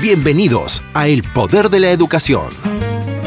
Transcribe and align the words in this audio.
Bienvenidos 0.00 0.82
a 0.94 1.08
El 1.08 1.22
Poder 1.22 1.68
de 1.68 1.78
la 1.78 1.90
Educación. 1.90 2.46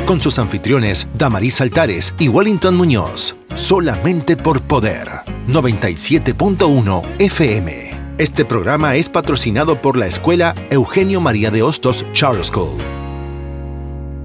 Con 0.08 0.20
sus 0.20 0.40
anfitriones 0.40 1.08
Damaris 1.14 1.62
Altares 1.62 2.16
y 2.18 2.30
Wellington 2.30 2.76
Muñoz. 2.76 3.36
Solamente 3.54 4.36
por 4.36 4.60
Poder. 4.60 5.08
97.1 5.48 7.04
FM. 7.20 8.16
Este 8.18 8.44
programa 8.44 8.96
es 8.96 9.08
patrocinado 9.08 9.80
por 9.84 9.98
la 9.98 10.08
Escuela 10.08 10.56
Eugenio 10.72 11.22
María 11.22 11.52
de 11.52 11.62
Hostos 11.62 12.08
Charter 12.12 12.44
School. 12.44 13.03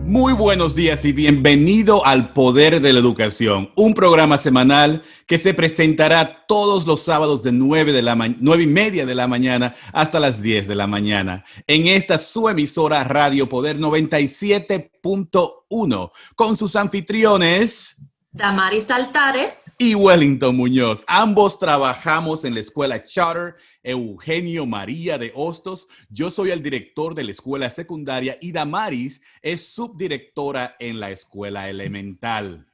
Muy 0.09 0.33
buenos 0.33 0.75
días 0.75 1.05
y 1.05 1.13
bienvenido 1.13 2.05
al 2.07 2.33
Poder 2.33 2.81
de 2.81 2.95
la 2.95 2.99
Educación, 2.99 3.71
un 3.77 3.93
programa 3.93 4.39
semanal 4.39 5.03
que 5.27 5.37
se 5.37 5.53
presentará 5.53 6.47
todos 6.47 6.87
los 6.87 7.03
sábados 7.03 7.43
de 7.43 7.53
9, 7.53 7.93
de 7.93 8.01
la 8.01 8.15
y 8.15 8.67
media 8.67 9.05
de 9.05 9.15
la 9.15 9.29
mañana 9.29 9.75
hasta 9.93 10.19
las 10.19 10.41
10 10.41 10.67
de 10.67 10.77
la 10.77 10.87
mañana 10.87 11.45
en 11.67 11.89
esta 11.89 12.19
su 12.19 12.49
emisora 12.49 13.05
Radio 13.05 13.51
Poder 13.51 13.79
97.1 13.79 16.11
con 16.35 16.57
sus 16.57 16.75
anfitriones 16.75 17.99
Damaris 18.31 18.91
Altares 18.91 19.75
y 19.79 19.95
Wellington 19.95 20.55
Muñoz. 20.55 21.03
Ambos 21.09 21.59
trabajamos 21.59 22.45
en 22.45 22.55
la 22.55 22.61
escuela 22.61 23.05
Charter 23.05 23.57
Eugenio 23.89 24.67
María 24.67 25.17
de 25.17 25.33
Hostos. 25.35 25.89
Yo 26.11 26.31
soy 26.31 26.51
el 26.51 26.63
director 26.63 27.15
de 27.15 27.25
la 27.25 27.33
escuela 27.33 27.71
secundaria 27.71 28.37
y 28.41 28.53
Damaris 28.53 29.23
es 29.41 29.67
subdirectora 29.67 30.77
en 30.79 31.01
la 31.01 31.11
escuela 31.11 31.71
elemental. 31.71 32.67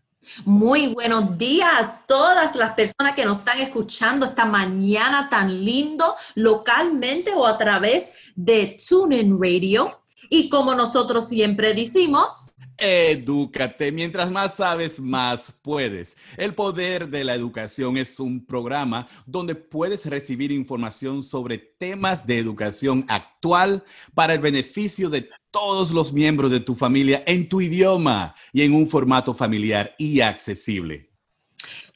Muy 0.44 0.88
buenos 0.88 1.36
días 1.36 1.70
a 1.72 2.02
todas 2.06 2.56
las 2.56 2.72
personas 2.72 3.14
que 3.14 3.24
nos 3.24 3.38
están 3.38 3.58
escuchando 3.58 4.26
esta 4.26 4.44
mañana 4.44 5.28
tan 5.28 5.64
lindo 5.64 6.14
localmente 6.34 7.32
o 7.34 7.46
a 7.46 7.56
través 7.58 8.12
de 8.34 8.76
TuneIn 8.88 9.38
Radio. 9.40 10.00
Y 10.30 10.48
como 10.48 10.74
nosotros 10.74 11.28
siempre 11.28 11.74
decimos, 11.74 12.53
Edúcate. 12.78 13.92
Mientras 13.92 14.30
más 14.30 14.56
sabes, 14.56 14.98
más 14.98 15.52
puedes. 15.62 16.16
El 16.36 16.54
Poder 16.54 17.08
de 17.08 17.24
la 17.24 17.34
Educación 17.34 17.96
es 17.96 18.18
un 18.18 18.44
programa 18.44 19.06
donde 19.26 19.54
puedes 19.54 20.06
recibir 20.06 20.50
información 20.50 21.22
sobre 21.22 21.58
temas 21.58 22.26
de 22.26 22.38
educación 22.38 23.04
actual 23.08 23.84
para 24.14 24.34
el 24.34 24.40
beneficio 24.40 25.08
de 25.08 25.28
todos 25.50 25.92
los 25.92 26.12
miembros 26.12 26.50
de 26.50 26.60
tu 26.60 26.74
familia 26.74 27.22
en 27.26 27.48
tu 27.48 27.60
idioma 27.60 28.34
y 28.52 28.62
en 28.62 28.74
un 28.74 28.88
formato 28.88 29.34
familiar 29.34 29.94
y 29.98 30.20
accesible. 30.20 31.10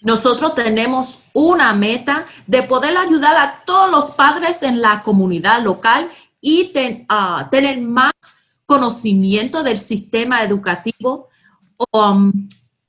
Nosotros 0.03 0.55
tenemos 0.55 1.25
una 1.33 1.75
meta 1.75 2.27
de 2.47 2.63
poder 2.63 2.97
ayudar 2.97 3.37
a 3.37 3.65
todos 3.67 3.91
los 3.91 4.11
padres 4.13 4.63
en 4.63 4.81
la 4.81 5.03
comunidad 5.03 5.61
local 5.65 6.09
y 6.41 6.73
ah, 7.09 7.49
tener 7.51 7.81
más 7.81 8.13
conocimiento 8.69 9.63
del 9.63 9.79
sistema 9.79 10.43
educativo, 10.43 11.31
um, 11.91 12.31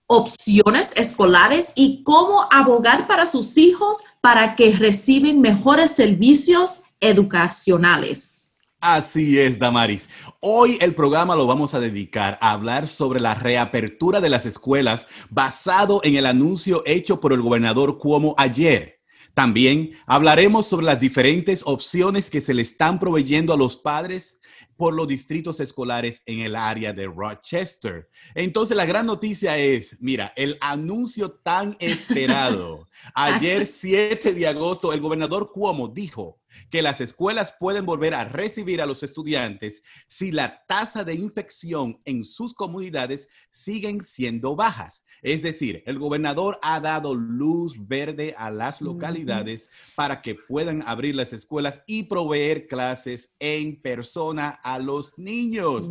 opciones 0.08 0.92
escolares 0.98 1.72
y 1.74 2.04
cómo 2.04 2.48
abogar 2.52 3.08
para 3.08 3.26
sus 3.26 3.58
hijos 3.58 4.00
para 4.20 4.58
que 4.58 4.74
reciben 4.74 5.40
mejores 5.40 5.92
servicios 5.92 6.82
educacionales. 7.00 8.52
Así 8.82 9.40
es, 9.40 9.58
Damaris. 9.58 10.10
Hoy 10.42 10.78
el 10.82 10.94
programa 10.94 11.34
lo 11.38 11.48
vamos 11.48 11.74
a 11.74 11.80
dedicar 11.80 12.38
a 12.42 12.52
hablar 12.52 12.90
sobre 12.90 13.22
la 13.22 13.36
reapertura 13.36 14.20
de 14.20 14.30
las 14.30 14.46
escuelas 14.46 15.08
basado 15.30 16.02
en 16.04 16.18
el 16.18 16.26
anuncio 16.26 16.84
hecho 16.86 17.22
por 17.22 17.32
el 17.32 17.42
gobernador 17.42 18.00
Cuomo 18.00 18.36
ayer. 18.38 19.00
También 19.34 19.92
hablaremos 20.06 20.68
sobre 20.68 20.86
las 20.86 21.00
diferentes 21.00 21.62
opciones 21.66 22.30
que 22.30 22.42
se 22.42 22.54
le 22.54 22.64
están 22.64 23.00
proveyendo 23.00 23.54
a 23.54 23.58
los 23.58 23.78
padres 23.78 24.39
por 24.80 24.94
los 24.94 25.10
distritos 25.10 25.60
escolares 25.60 26.24
en 26.26 26.40
el 26.40 26.56
área 26.56 26.94
de 26.94 27.06
Rochester. 27.06 28.10
Entonces, 28.34 28.78
la 28.78 28.86
gran 28.86 29.08
noticia 29.08 29.58
es, 29.58 29.98
mira, 30.00 30.32
el 30.38 30.58
anuncio 30.62 31.32
tan 31.32 31.76
esperado. 31.82 32.88
Ayer, 33.14 33.66
7 33.68 34.34
de 34.34 34.48
agosto, 34.48 34.94
el 34.94 35.02
gobernador 35.02 35.52
Cuomo 35.52 35.90
dijo 35.90 36.40
que 36.72 36.82
las 36.82 37.02
escuelas 37.02 37.54
pueden 37.60 37.86
volver 37.86 38.14
a 38.14 38.24
recibir 38.24 38.82
a 38.82 38.86
los 38.86 39.04
estudiantes 39.04 39.84
si 40.08 40.32
la 40.32 40.64
tasa 40.66 41.04
de 41.04 41.14
infección 41.14 42.00
en 42.06 42.24
sus 42.24 42.54
comunidades 42.54 43.28
siguen 43.52 44.02
siendo 44.02 44.56
bajas. 44.56 45.04
Es 45.22 45.42
decir, 45.42 45.84
el 45.86 46.00
gobernador 46.00 46.60
ha 46.62 46.80
dado 46.80 47.16
luz 47.16 47.76
verde 47.88 48.34
a 48.38 48.52
las 48.52 48.82
localidades 48.82 49.70
para 49.96 50.22
que 50.22 50.36
puedan 50.36 50.84
abrir 50.86 51.16
las 51.16 51.34
escuelas 51.34 51.84
y 51.88 52.04
proveer 52.04 52.68
clases 52.68 53.34
en 53.40 53.82
persona 53.82 54.50
a 54.50 54.80
los 54.80 55.18
niños. 55.18 55.90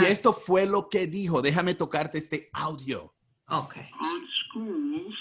Y 0.00 0.04
esto 0.04 0.32
fue 0.32 0.66
lo 0.66 0.88
que 0.88 1.06
dijo. 1.06 1.42
Déjame 1.42 1.74
tocarte 1.74 2.18
este 2.18 2.48
audio. 2.52 3.12
Okay. 3.48 3.88
On 4.00 4.26
schools, 4.46 5.14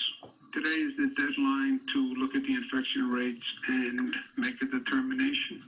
today 0.53 0.69
is 0.69 0.95
the 0.97 1.09
deadline 1.17 1.79
to 1.93 2.13
look 2.13 2.35
at 2.35 2.43
the 2.43 2.53
infection 2.53 3.09
rates 3.09 3.45
and 3.67 4.15
make 4.37 4.61
a 4.61 4.67
determination. 4.67 5.63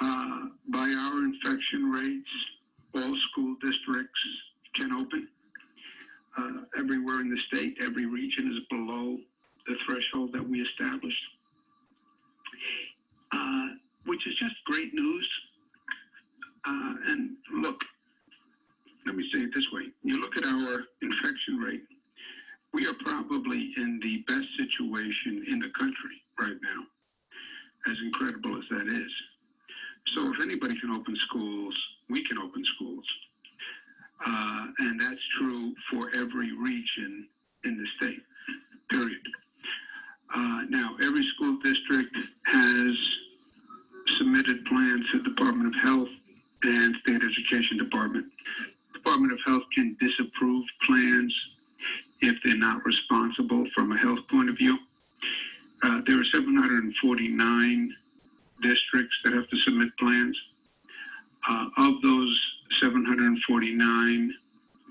Uh, 0.00 0.48
by 0.68 0.88
our 0.88 1.24
infection 1.24 1.90
rates, 1.92 2.30
all 2.94 3.16
school 3.16 3.54
districts 3.60 4.20
can 4.74 4.92
open. 4.92 5.28
Uh, 6.38 6.50
everywhere 6.78 7.20
in 7.20 7.30
the 7.30 7.38
state. 7.38 7.76
Every 7.82 8.06
region 8.06 8.50
is 8.52 8.60
below 8.70 9.18
the 9.66 9.74
threshold 9.86 10.32
that 10.32 10.48
we 10.48 10.60
established, 10.60 11.22
uh, 13.32 13.66
which 14.06 14.26
is 14.26 14.34
just 14.36 14.54
great 14.66 14.94
news. 14.94 15.28
Uh, 16.66 16.94
and 17.08 17.30
look, 17.52 17.82
let 19.06 19.16
me 19.16 19.28
say 19.32 19.40
it 19.40 19.50
this 19.54 19.70
way 19.72 19.84
you 20.02 20.20
look 20.20 20.36
at 20.36 20.44
our 20.44 20.84
infection 21.02 21.58
rate, 21.58 21.82
we 22.72 22.86
are 22.86 22.94
probably 23.04 23.72
in 23.76 24.00
the 24.02 24.18
best 24.26 24.46
situation 24.56 25.44
in 25.48 25.58
the 25.58 25.70
country 25.70 26.22
right 26.40 26.56
now, 26.62 27.90
as 27.90 27.96
incredible 28.04 28.58
as 28.58 28.64
that 28.70 28.88
is. 28.88 29.12
So 30.08 30.32
if 30.32 30.42
anybody 30.42 30.78
can 30.78 30.90
open 30.90 31.16
schools, 31.16 31.74
we 32.08 32.24
can 32.24 32.38
open 32.38 32.64
schools. 32.64 33.04
Uh, 34.24 34.66
and 34.78 35.00
that's 35.00 35.22
true 35.38 35.74
for 35.90 36.10
every 36.16 36.52
region 36.52 37.28
in 37.64 37.78
the 37.78 37.86
state, 37.96 38.20
period. 38.90 39.20
Uh, 40.34 40.62
now, 40.68 40.96
every 41.02 41.24
school 41.24 41.58
district 41.62 42.14
has 42.46 42.96
submitted 44.16 44.64
plans 44.66 45.08
to 45.10 45.18
the 45.18 45.30
Department 45.30 45.74
of 45.74 45.80
Health 45.80 46.08
and 46.62 46.96
State 46.96 47.22
Education 47.22 47.78
Department. 47.78 48.26
Department 48.92 49.32
of 49.32 49.38
Health 49.46 49.62
can 49.74 49.96
disapprove 50.00 50.64
plans 50.82 51.34
if 52.20 52.36
they're 52.44 52.56
not 52.56 52.84
responsible 52.84 53.64
from 53.74 53.92
a 53.92 53.96
health 53.96 54.20
point 54.30 54.50
of 54.50 54.58
view. 54.58 54.76
Uh, 55.82 56.00
there 56.06 56.20
are 56.20 56.24
749 56.24 57.94
districts 58.62 59.16
that 59.24 59.32
have 59.32 59.48
to 59.48 59.56
submit 59.58 59.90
plans. 59.98 60.36
Uh, 61.48 61.66
of 61.78 62.02
those 62.02 62.57
749, 62.80 64.34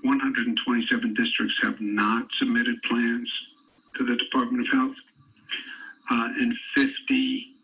127 0.02 1.14
districts 1.14 1.56
have 1.62 1.80
not 1.80 2.26
submitted 2.38 2.80
plans 2.82 3.30
to 3.96 4.04
the 4.04 4.16
Department 4.16 4.66
of 4.66 4.72
Health. 4.72 4.96
Uh, 6.10 6.28
and 6.40 6.54
50 6.74 7.54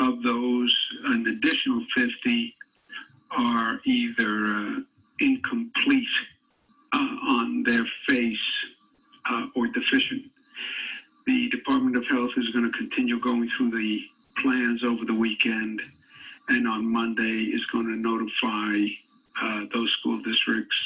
of 0.00 0.22
those, 0.22 0.74
an 1.04 1.26
additional 1.26 1.84
50, 1.94 2.54
are 3.32 3.80
either 3.84 4.46
uh, 4.46 4.80
incomplete 5.20 6.06
uh, 6.92 7.16
on 7.28 7.62
their 7.62 7.84
face 8.08 8.38
uh, 9.28 9.46
or 9.54 9.66
deficient. 9.68 10.22
The 11.26 11.48
Department 11.50 11.96
of 11.96 12.06
Health 12.06 12.32
is 12.36 12.50
going 12.50 12.70
to 12.70 12.76
continue 12.76 13.20
going 13.20 13.48
through 13.56 13.70
the 13.70 14.00
plans 14.38 14.82
over 14.82 15.04
the 15.04 15.14
weekend, 15.14 15.80
and 16.48 16.66
on 16.66 16.90
Monday 16.90 17.44
is 17.44 17.64
going 17.66 17.86
to 17.86 17.96
notify 17.96 18.86
uh, 19.40 19.64
those 19.72 19.90
school 19.92 20.20
districts 20.22 20.76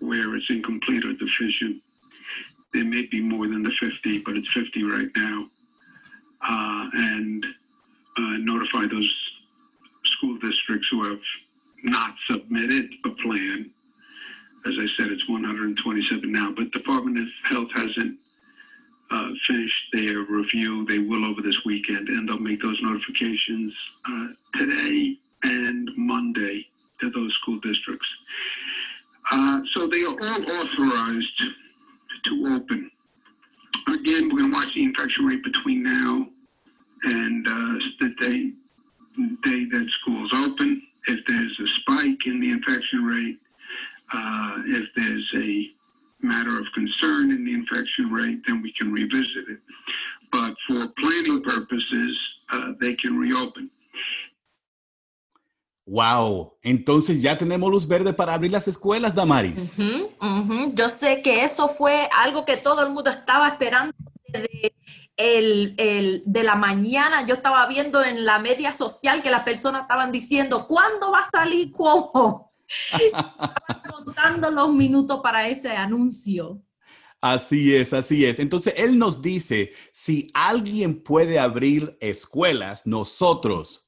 where 0.00 0.36
it's 0.36 0.50
incomplete 0.50 1.04
or 1.04 1.12
deficient. 1.14 1.82
There 2.72 2.84
may 2.84 3.02
be 3.06 3.20
more 3.20 3.46
than 3.48 3.62
the 3.62 3.70
50, 3.70 4.18
but 4.20 4.36
it's 4.36 4.52
50 4.52 4.84
right 4.84 5.08
now. 5.16 5.46
Uh, 6.40 6.88
and 6.92 7.44
uh, 8.16 8.36
notify 8.38 8.86
those 8.86 9.12
school 10.04 10.38
districts 10.38 10.88
who 10.90 11.04
have 11.04 11.20
not 11.82 12.14
submitted 12.28 12.90
a 13.04 13.10
plan. 13.10 13.70
As 14.66 14.74
I 14.78 14.86
said, 14.96 15.10
it's 15.10 15.28
127 15.28 16.30
now, 16.30 16.52
but 16.52 16.70
Department 16.72 17.18
of 17.18 17.28
Health 17.44 17.70
hasn't 17.74 18.18
uh, 19.10 19.30
finished 19.46 19.84
their 19.92 20.20
review. 20.20 20.84
They 20.86 20.98
will 20.98 21.24
over 21.24 21.40
this 21.40 21.64
weekend, 21.64 22.08
and 22.08 22.28
they'll 22.28 22.38
make 22.38 22.60
those 22.60 22.80
notifications 22.82 23.74
uh, 24.04 24.28
today 24.54 25.16
and 25.44 25.90
Monday 25.96 26.66
to 27.00 27.10
those 27.10 27.32
school 27.34 27.58
districts. 27.60 28.08
Uh, 29.30 29.60
so 29.72 29.86
they 29.86 30.02
are 30.02 30.16
all 30.20 30.42
authorized 30.42 31.42
to 32.24 32.46
open. 32.48 32.90
Again, 33.88 34.28
we're 34.28 34.40
going 34.40 34.52
to 34.52 34.56
watch 34.56 34.74
the 34.74 34.84
infection 34.84 35.26
rate 35.26 35.42
between 35.44 35.82
now 35.82 36.26
and 37.04 37.46
uh, 37.46 37.86
the 38.00 38.14
day, 38.20 38.50
day 39.42 39.64
that 39.70 39.88
schools 39.90 40.30
open. 40.34 40.82
If 41.06 41.24
there's 41.26 41.58
a 41.60 41.68
spike, 41.68 42.26
in 42.26 42.40
the 42.40 42.50
infection 42.50 43.04
rate. 43.04 43.38
Uh, 44.12 44.62
if 44.66 44.88
there's 44.96 45.30
a 45.36 45.70
matter 46.20 46.58
of 46.58 46.66
concern 46.74 47.30
in 47.30 47.44
the 47.44 47.52
infection 47.52 48.10
rate, 48.10 48.40
then 48.46 48.62
we 48.62 48.72
can 48.72 48.92
revisit 48.92 49.48
it. 49.48 49.58
But 50.32 50.54
for 50.66 50.86
planning 50.98 51.42
purposes, 51.42 52.18
uh, 52.50 52.72
they 52.80 52.94
can 52.94 53.16
reopen. 53.18 53.70
Wow, 55.90 56.58
entonces 56.62 57.22
ya 57.22 57.38
tenemos 57.38 57.70
luz 57.70 57.88
verde 57.88 58.12
para 58.12 58.34
abrir 58.34 58.52
las 58.52 58.68
escuelas, 58.68 59.14
Damaris. 59.14 59.72
Yo 60.74 60.88
sé 60.90 61.22
que 61.22 61.44
eso 61.44 61.66
fue 61.68 62.08
algo 62.14 62.44
que 62.44 62.58
todo 62.58 62.86
el 62.86 62.92
mundo 62.92 63.08
estaba 63.10 63.48
esperando 63.48 63.94
desde 64.26 64.74
el, 65.16 65.74
el- 65.78 66.22
de 66.26 66.42
la 66.42 66.56
mañana. 66.56 67.26
Yo 67.26 67.34
estaba 67.36 67.66
viendo 67.66 68.04
en 68.04 68.26
la 68.26 68.38
media 68.38 68.74
social 68.74 69.22
que 69.22 69.30
las 69.30 69.44
personas 69.44 69.82
estaban 69.82 70.12
diciendo, 70.12 70.66
¿cuándo 70.66 71.10
va 71.10 71.20
a 71.20 71.30
salir 71.30 71.72
Cuomo? 71.72 72.52
Estaban 72.92 73.82
contando 73.90 74.50
los 74.50 74.70
minutos 74.74 75.20
para 75.22 75.48
ese 75.48 75.70
anuncio. 75.70 76.60
Así 77.22 77.74
es, 77.74 77.94
así 77.94 78.26
es. 78.26 78.38
Entonces, 78.38 78.74
él 78.76 78.98
nos 78.98 79.22
dice, 79.22 79.72
si 79.92 80.28
alguien 80.34 81.02
puede 81.02 81.38
abrir 81.38 81.96
escuelas, 82.00 82.86
nosotros 82.86 83.87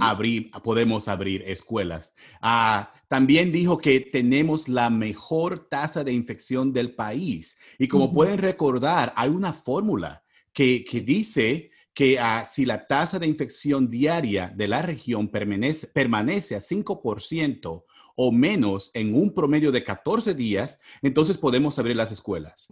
Abrir, 0.00 0.50
podemos 0.62 1.08
abrir 1.08 1.42
escuelas. 1.46 2.14
Ah, 2.40 2.92
también 3.08 3.52
dijo 3.52 3.78
que 3.78 4.00
tenemos 4.00 4.68
la 4.68 4.90
mejor 4.90 5.68
tasa 5.68 6.04
de 6.04 6.12
infección 6.12 6.72
del 6.72 6.94
país. 6.94 7.56
Y 7.78 7.88
como 7.88 8.12
pueden 8.12 8.38
recordar, 8.38 9.12
hay 9.16 9.30
una 9.30 9.52
fórmula 9.52 10.22
que, 10.52 10.84
que 10.84 11.00
dice 11.00 11.70
que 11.94 12.18
ah, 12.18 12.44
si 12.44 12.64
la 12.64 12.86
tasa 12.86 13.18
de 13.18 13.26
infección 13.26 13.90
diaria 13.90 14.52
de 14.54 14.68
la 14.68 14.82
región 14.82 15.28
permanece, 15.28 15.88
permanece 15.88 16.54
a 16.54 16.60
5% 16.60 17.84
o 18.20 18.32
menos 18.32 18.90
en 18.94 19.14
un 19.14 19.32
promedio 19.32 19.70
de 19.70 19.84
14 19.84 20.34
días, 20.34 20.78
entonces 21.02 21.38
podemos 21.38 21.78
abrir 21.78 21.96
las 21.96 22.10
escuelas. 22.10 22.66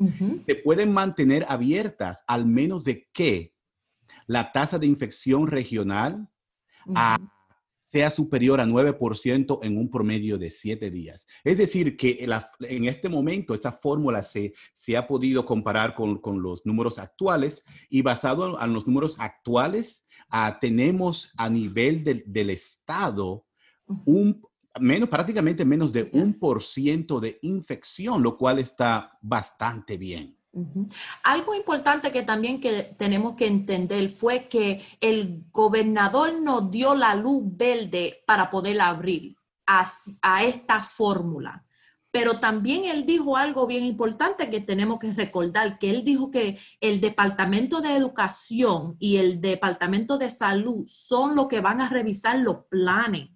Se 0.44 0.56
pueden 0.56 0.92
mantener 0.92 1.46
abiertas 1.48 2.24
al 2.26 2.46
menos 2.46 2.82
de 2.82 3.08
que 3.12 3.54
la 4.26 4.50
tasa 4.50 4.78
de 4.80 4.88
infección 4.88 5.46
regional 5.46 6.28
a- 6.94 7.18
sea 7.88 8.10
superior 8.10 8.60
a 8.60 8.66
9% 8.66 9.60
en 9.62 9.78
un 9.78 9.88
promedio 9.90 10.36
de 10.38 10.50
7 10.50 10.90
días. 10.90 11.26
Es 11.44 11.58
decir, 11.58 11.96
que 11.96 12.26
la- 12.26 12.50
en 12.60 12.86
este 12.86 13.08
momento 13.08 13.54
esa 13.54 13.72
fórmula 13.72 14.22
se, 14.22 14.54
se 14.74 14.96
ha 14.96 15.06
podido 15.06 15.44
comparar 15.46 15.94
con, 15.94 16.18
con 16.20 16.42
los 16.42 16.66
números 16.66 16.98
actuales 16.98 17.62
y 17.88 18.02
basado 18.02 18.60
en 18.62 18.72
los 18.72 18.86
números 18.86 19.14
actuales, 19.18 20.04
tenemos 20.60 21.32
a 21.36 21.48
nivel 21.48 22.02
del, 22.02 22.24
del 22.26 22.50
Estado 22.50 23.46
un 24.04 24.42
menos, 24.80 25.08
prácticamente 25.08 25.64
menos 25.64 25.92
de 25.92 26.10
un 26.12 26.34
por 26.38 26.62
ciento 26.62 27.20
de 27.20 27.38
infección, 27.42 28.22
lo 28.22 28.36
cual 28.36 28.58
está 28.58 29.16
bastante 29.22 29.96
bien. 29.96 30.36
Algo 31.22 31.54
importante 31.54 32.10
que 32.10 32.22
también 32.22 32.60
que 32.60 32.94
tenemos 32.96 33.34
que 33.34 33.46
entender 33.46 34.08
fue 34.08 34.48
que 34.48 34.82
el 35.00 35.44
gobernador 35.50 36.40
nos 36.40 36.70
dio 36.70 36.94
la 36.94 37.14
luz 37.14 37.42
verde 37.44 38.22
para 38.26 38.50
poder 38.50 38.80
abrir 38.80 39.36
a, 39.66 39.86
a 40.22 40.44
esta 40.44 40.82
fórmula. 40.82 41.64
Pero 42.10 42.40
también 42.40 42.86
él 42.86 43.04
dijo 43.04 43.36
algo 43.36 43.66
bien 43.66 43.84
importante 43.84 44.48
que 44.48 44.60
tenemos 44.60 44.98
que 44.98 45.12
recordar, 45.12 45.78
que 45.78 45.90
él 45.90 46.02
dijo 46.02 46.30
que 46.30 46.58
el 46.80 47.00
Departamento 47.00 47.82
de 47.82 47.94
Educación 47.94 48.96
y 48.98 49.18
el 49.18 49.40
Departamento 49.42 50.16
de 50.16 50.30
Salud 50.30 50.84
son 50.86 51.36
los 51.36 51.48
que 51.48 51.60
van 51.60 51.82
a 51.82 51.90
revisar 51.90 52.38
los 52.38 52.64
planes 52.70 53.28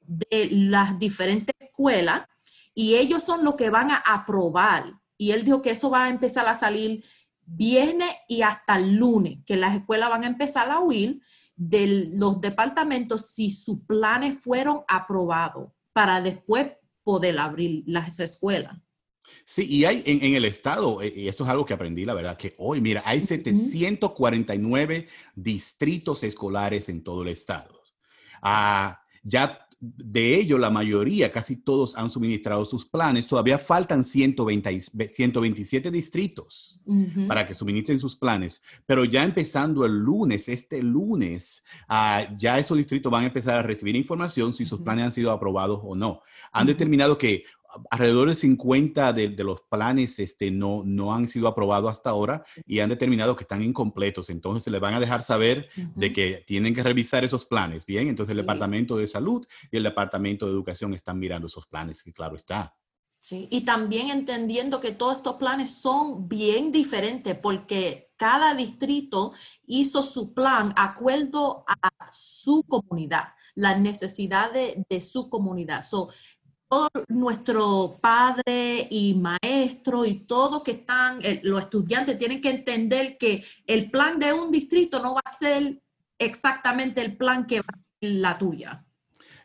de 0.00 0.48
las 0.50 0.98
diferentes 0.98 1.54
escuelas 1.60 2.26
y 2.74 2.94
ellos 2.94 3.22
son 3.22 3.44
los 3.44 3.54
que 3.54 3.68
van 3.68 3.90
a 3.90 3.96
aprobar. 3.96 5.01
Y 5.22 5.30
él 5.30 5.44
dijo 5.44 5.62
que 5.62 5.70
eso 5.70 5.88
va 5.88 6.06
a 6.06 6.08
empezar 6.08 6.48
a 6.48 6.54
salir 6.54 7.04
viernes 7.46 8.12
y 8.26 8.42
hasta 8.42 8.76
el 8.76 8.96
lunes, 8.96 9.38
que 9.46 9.56
las 9.56 9.76
escuelas 9.76 10.10
van 10.10 10.24
a 10.24 10.26
empezar 10.26 10.68
a 10.68 10.80
huir 10.80 11.20
de 11.54 12.10
los 12.14 12.40
departamentos 12.40 13.28
si 13.28 13.48
sus 13.48 13.84
planes 13.86 14.40
fueron 14.40 14.80
aprobados 14.88 15.70
para 15.92 16.20
después 16.20 16.72
poder 17.04 17.38
abrir 17.38 17.84
las 17.86 18.18
escuelas. 18.18 18.76
Sí, 19.44 19.64
y 19.68 19.84
hay 19.84 20.02
en, 20.04 20.24
en 20.24 20.34
el 20.34 20.44
estado, 20.44 21.00
eh, 21.00 21.12
y 21.14 21.28
esto 21.28 21.44
es 21.44 21.50
algo 21.50 21.64
que 21.64 21.74
aprendí, 21.74 22.04
la 22.04 22.14
verdad, 22.14 22.36
que 22.36 22.56
hoy, 22.58 22.80
mira, 22.80 23.04
hay 23.04 23.20
749 23.20 25.06
distritos 25.36 26.24
escolares 26.24 26.88
en 26.88 27.04
todo 27.04 27.22
el 27.22 27.28
estado. 27.28 27.80
Ah, 28.42 29.00
ya 29.22 29.68
de 29.84 30.36
ello, 30.36 30.58
la 30.58 30.70
mayoría, 30.70 31.32
casi 31.32 31.56
todos 31.56 31.96
han 31.96 32.08
suministrado 32.08 32.64
sus 32.64 32.84
planes. 32.84 33.26
Todavía 33.26 33.58
faltan 33.58 34.04
120 34.04 34.72
y- 34.72 34.80
127 34.80 35.90
distritos 35.90 36.80
para 37.26 37.44
que 37.46 37.54
suministren 37.56 37.98
sus 37.98 38.14
planes. 38.14 38.62
Pero 38.86 39.04
ya 39.04 39.24
empezando 39.24 39.84
el 39.84 39.98
lunes, 39.98 40.48
este 40.48 40.80
lunes, 40.80 41.64
ah, 41.88 42.28
ya 42.38 42.60
esos 42.60 42.76
distritos 42.76 43.10
van 43.10 43.24
a 43.24 43.26
empezar 43.26 43.56
a 43.56 43.62
recibir 43.62 43.96
información 43.96 44.52
si 44.52 44.66
sus 44.66 44.80
planes 44.82 45.06
han 45.06 45.12
sido 45.12 45.32
aprobados 45.32 45.80
o 45.82 45.96
no. 45.96 46.20
Han 46.52 46.68
determinado 46.68 47.18
que 47.18 47.42
alrededor 47.90 48.28
de 48.28 48.36
50 48.36 49.12
de, 49.12 49.28
de 49.28 49.44
los 49.44 49.60
planes 49.62 50.18
este, 50.18 50.50
no, 50.50 50.82
no 50.84 51.14
han 51.14 51.28
sido 51.28 51.48
aprobados 51.48 51.90
hasta 51.90 52.10
ahora 52.10 52.42
y 52.66 52.80
han 52.80 52.88
determinado 52.88 53.36
que 53.36 53.44
están 53.44 53.62
incompletos. 53.62 54.30
Entonces 54.30 54.64
se 54.64 54.70
les 54.70 54.80
van 54.80 54.94
a 54.94 55.00
dejar 55.00 55.22
saber 55.22 55.68
de 55.94 56.12
que 56.12 56.44
tienen 56.46 56.74
que 56.74 56.82
revisar 56.82 57.24
esos 57.24 57.44
planes. 57.44 57.86
Bien, 57.86 58.08
entonces 58.08 58.32
el 58.32 58.38
Sí. 58.38 58.42
Departamento 58.42 58.96
de 58.96 59.06
Salud 59.06 59.46
y 59.70 59.76
el 59.76 59.82
Departamento 59.84 60.46
de 60.46 60.52
Educación 60.52 60.94
están 60.94 61.18
mirando 61.18 61.46
esos 61.46 61.66
planes, 61.66 62.02
que 62.02 62.12
claro 62.12 62.36
está. 62.36 62.74
Sí, 63.20 63.46
y 63.50 63.60
también 63.60 64.08
entendiendo 64.10 64.80
que 64.80 64.90
todos 64.90 65.18
estos 65.18 65.36
planes 65.36 65.70
son 65.70 66.28
bien 66.28 66.72
diferentes 66.72 67.38
porque 67.38 68.10
cada 68.16 68.52
distrito 68.54 69.32
hizo 69.64 70.02
su 70.02 70.34
plan 70.34 70.72
acuerdo 70.76 71.64
a 71.68 71.88
su 72.12 72.64
comunidad, 72.64 73.28
las 73.54 73.80
necesidades 73.80 74.76
de 74.88 75.00
su 75.00 75.30
comunidad. 75.30 75.82
So, 75.82 76.08
todo 76.72 76.88
nuestro 77.08 77.98
padre 78.00 78.88
y 78.90 79.12
maestro 79.12 80.06
y 80.06 80.20
todo 80.20 80.62
que 80.62 80.70
están, 80.70 81.18
eh, 81.22 81.38
los 81.42 81.60
estudiantes 81.60 82.16
tienen 82.16 82.40
que 82.40 82.48
entender 82.48 83.18
que 83.18 83.44
el 83.66 83.90
plan 83.90 84.18
de 84.18 84.32
un 84.32 84.50
distrito 84.50 84.98
no 85.02 85.12
va 85.14 85.20
a 85.22 85.30
ser 85.30 85.82
exactamente 86.18 87.02
el 87.02 87.14
plan 87.18 87.46
que 87.46 87.60
va 87.60 87.66
a 87.68 87.78
ser 88.00 88.10
la 88.12 88.38
tuya. 88.38 88.86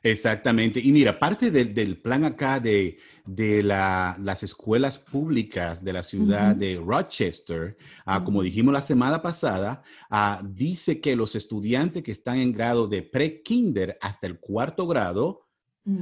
Exactamente. 0.01 0.79
Y 0.79 0.89
mira, 0.93 1.19
parte 1.19 1.51
del- 1.51 1.73
del 1.73 1.97
plan 1.97 2.23
acá 2.23 2.61
de, 2.61 2.97
de 3.25 3.61
la- 3.61 4.15
las 4.21 4.43
escuelas 4.43 4.97
públicas 4.97 5.83
de 5.83 5.91
la 5.91 6.03
ciudad 6.03 6.55
de 6.55 6.77
Rochester, 6.81 7.75
ah, 8.05 8.23
como 8.23 8.41
dijimos 8.41 8.73
la 8.73 8.81
semana 8.81 9.21
pasada, 9.21 9.81
ah, 10.09 10.41
dice 10.45 11.01
que 11.01 11.13
los 11.17 11.35
estudiantes 11.35 12.03
que 12.03 12.13
están 12.13 12.37
en 12.37 12.53
grado 12.53 12.87
de 12.87 13.01
pre-kinder 13.01 13.97
hasta 13.99 14.27
el 14.27 14.39
cuarto 14.39 14.87
grado, 14.87 15.46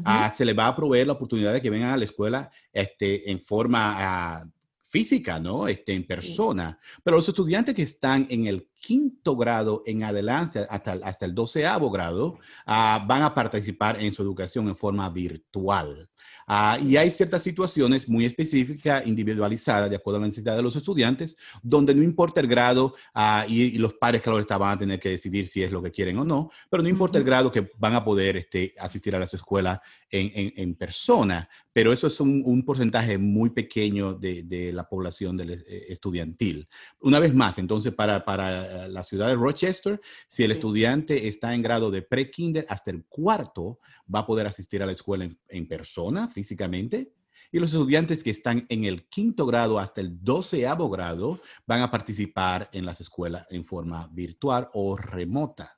Ah, 0.04 0.30
se 0.36 0.46
les 0.46 0.58
va 0.58 0.68
a 0.68 0.76
proveer 0.76 1.08
la 1.08 1.14
oportunidad 1.14 1.54
de 1.54 1.62
que 1.62 1.70
vengan 1.70 1.92
a 1.92 1.98
la 1.98 2.06
escuela 2.06 2.50
este, 2.74 3.30
en 3.30 3.40
forma 3.46 3.96
ah, 4.40 4.46
física, 4.88 5.40
¿no? 5.40 5.68
Este, 5.68 5.94
en 5.94 6.08
persona. 6.08 6.80
Pero 7.04 7.18
los 7.18 7.28
estudiantes 7.30 7.76
que 7.76 7.82
están 7.84 8.26
en 8.30 8.48
el 8.48 8.70
quinto 8.80 9.36
grado 9.36 9.84
en 9.86 10.04
adelante, 10.04 10.66
hasta, 10.70 10.94
el- 10.94 11.04
hasta 11.04 11.26
el 11.26 11.36
doceavo 11.36 11.92
grado, 11.92 12.40
ah, 12.66 13.04
van 13.08 13.24
a 13.24 13.34
participar 13.36 14.02
en 14.02 14.14
su 14.14 14.22
educación 14.24 14.68
en 14.70 14.76
forma 14.76 15.10
virtual. 15.10 16.10
Ah, 16.48 16.78
y 16.80 16.96
hay 16.98 17.10
ciertas 17.12 17.42
situaciones 17.42 18.08
muy 18.08 18.26
específicas, 18.26 19.06
individualizadas, 19.08 19.90
de 19.90 19.96
acuerdo 19.96 20.18
a 20.18 20.22
la 20.22 20.28
necesidad 20.28 20.56
de 20.56 20.62
los 20.62 20.76
estudiantes, 20.76 21.38
donde 21.64 21.96
no 21.96 22.04
importa 22.04 22.40
el 22.42 22.48
grado 22.48 22.94
ah, 23.14 23.46
y, 23.48 23.64
y 23.64 23.78
los 23.78 23.94
padres, 23.96 24.22
claro, 24.22 24.44
van 24.60 24.72
a 24.74 24.80
tener 24.80 25.00
que 25.00 25.10
decidir 25.10 25.48
si 25.48 25.64
es 25.64 25.72
lo 25.72 25.82
que 25.82 25.92
quieren 25.92 26.18
o 26.20 26.24
no, 26.24 26.50
pero 26.70 26.84
no 26.84 26.90
importa 26.90 27.18
el 27.18 27.24
grado 27.24 27.52
que 27.52 27.72
van 27.78 27.94
a 27.96 28.04
poder 28.04 28.38
este, 28.38 28.74
asistir 28.80 29.16
a 29.16 29.20
las 29.20 29.34
escuelas 29.34 29.80
en, 30.10 30.30
en- 30.34 30.54
en 30.56 30.76
persona, 30.76 31.50
pero 31.74 31.92
eso 31.92 32.08
es 32.08 32.20
un, 32.20 32.42
un 32.46 32.64
porcentaje 32.64 33.18
muy 33.18 33.50
pequeño 33.50 34.14
de, 34.14 34.44
de 34.44 34.72
la 34.72 34.88
población 34.88 35.36
del, 35.36 35.52
eh, 35.52 35.86
estudiantil. 35.90 36.68
Una 37.02 37.20
vez 37.20 37.34
más, 37.34 37.58
entonces, 37.58 37.94
para, 37.94 38.24
para 38.24 38.86
eh, 38.86 38.90
la 38.90 39.04
ciudad 39.04 39.28
de 39.28 39.36
Rochester, 39.36 40.00
si 40.28 40.44
el 40.44 40.52
Sí. 40.52 40.54
estudiante 40.54 41.28
está 41.28 41.54
en 41.54 41.62
grado 41.62 41.92
de 41.92 42.02
pre-kinder 42.02 42.66
hasta 42.70 42.92
el 42.92 43.04
cuarto, 43.06 43.80
va 44.14 44.20
a 44.20 44.26
poder 44.26 44.48
asistir 44.48 44.82
a 44.84 44.86
la 44.86 44.92
escuela 44.92 45.26
en, 45.26 45.38
en 45.50 45.68
persona, 45.68 46.28
físicamente. 46.28 47.14
Y 47.52 47.60
los 47.60 47.72
estudiantes 47.72 48.24
que 48.24 48.32
están 48.32 48.66
en 48.70 48.86
el 48.86 49.08
quinto 49.08 49.46
grado 49.46 49.80
hasta 49.80 50.02
el 50.02 50.24
doceavo 50.24 50.90
grado 50.90 51.40
van 51.66 51.82
a 51.82 51.92
participar 51.92 52.70
en 52.74 52.86
las 52.86 53.00
escuelas 53.02 53.46
en 53.50 53.66
forma 53.66 54.10
virtual 54.12 54.70
o 54.74 54.98
remota. 54.98 55.78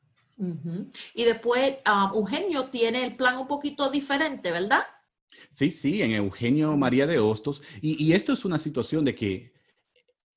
Y 1.16 1.24
después, 1.24 1.78
ah, 1.86 2.12
Eugenio 2.14 2.70
tiene 2.70 3.04
el 3.04 3.16
plan 3.16 3.38
un 3.38 3.48
poquito 3.48 3.90
diferente, 3.90 4.52
¿verdad? 4.52 4.84
Sí, 5.52 5.72
sí, 5.72 6.02
en 6.02 6.12
Eugenio 6.12 6.78
María 6.78 7.08
de 7.08 7.20
Hostos. 7.20 7.62
Y, 7.82 8.04
y 8.04 8.14
esto 8.14 8.34
es 8.34 8.46
una 8.46 8.60
situación 8.60 9.04
de 9.04 9.16
que 9.16 9.57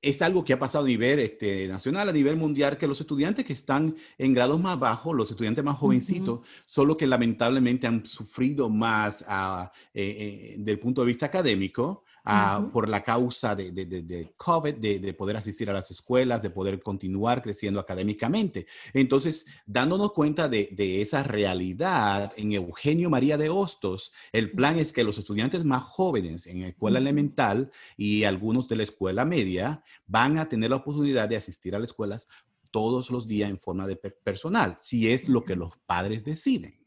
es 0.02 0.22
algo 0.22 0.44
que 0.44 0.52
ha 0.52 0.58
pasado 0.58 0.84
a 0.84 0.88
nivel 0.88 1.18
este, 1.18 1.68
nacional, 1.68 2.08
a 2.08 2.12
nivel 2.12 2.36
mundial, 2.36 2.78
que 2.78 2.86
los 2.86 3.00
estudiantes 3.00 3.44
que 3.44 3.52
están 3.52 3.96
en 4.16 4.32
grados 4.32 4.58
más 4.60 4.78
bajos, 4.78 5.14
los 5.14 5.30
estudiantes 5.30 5.62
más 5.62 5.76
jovencitos, 5.76 6.40
solo 6.64 6.96
que 6.96 7.06
lamentablemente 7.06 7.86
han 7.86 8.06
sufrido 8.06 8.70
más 8.70 9.22
uh, 9.22 9.64
eh, 9.92 10.54
eh, 10.54 10.56
del 10.58 10.78
punto 10.78 11.02
de 11.02 11.08
vista 11.08 11.26
académico, 11.26 12.04
uh, 12.30 12.70
por 12.70 12.88
la 12.88 13.02
causa 13.02 13.54
de, 13.54 13.72
de, 13.72 13.86
de, 13.86 14.02
de 14.02 14.32
COVID, 14.36 14.74
de, 14.74 15.14
poder 15.14 15.36
asistir 15.36 15.68
a 15.70 15.72
las 15.72 15.90
escuelas, 15.90 16.42
de 16.42 16.50
poder 16.50 16.82
continuar 16.82 17.42
creciendo 17.42 17.80
académicamente. 17.80 18.66
Entonces, 18.92 19.46
dándonos 19.66 20.12
cuenta 20.12 20.48
de, 20.48 21.02
esa 21.02 21.22
realidad, 21.22 22.32
en 22.36 22.52
Eugenio 22.52 23.10
María 23.10 23.36
de 23.36 23.48
Hostos, 23.48 24.12
el 24.32 24.52
plan 24.52 24.78
es 24.78 24.92
que 24.92 25.04
los 25.04 25.18
estudiantes 25.18 25.64
más 25.64 25.84
jóvenes 25.84 26.46
en 26.46 26.62
la 26.62 26.68
escuela 26.68 26.98
elemental 26.98 27.70
y 27.96 28.24
algunos 28.24 28.68
de 28.68 28.76
la 28.76 28.82
escuela 28.84 29.24
media 29.24 29.82
van 30.06 30.38
a 30.38 30.48
tener 30.48 30.70
la 30.70 30.76
oportunidad 30.76 31.28
de 31.28 31.36
asistir 31.36 31.74
a 31.74 31.78
las 31.78 31.90
escuelas 31.90 32.28
todos 32.70 33.10
los 33.10 33.26
días 33.26 33.50
en 33.50 33.58
forma 33.58 33.86
de 33.86 33.96
personal, 33.96 34.78
si 34.80 35.10
es 35.10 35.28
lo 35.28 35.44
que 35.44 35.56
los 35.56 35.76
padres 35.86 36.24
deciden. 36.24 36.79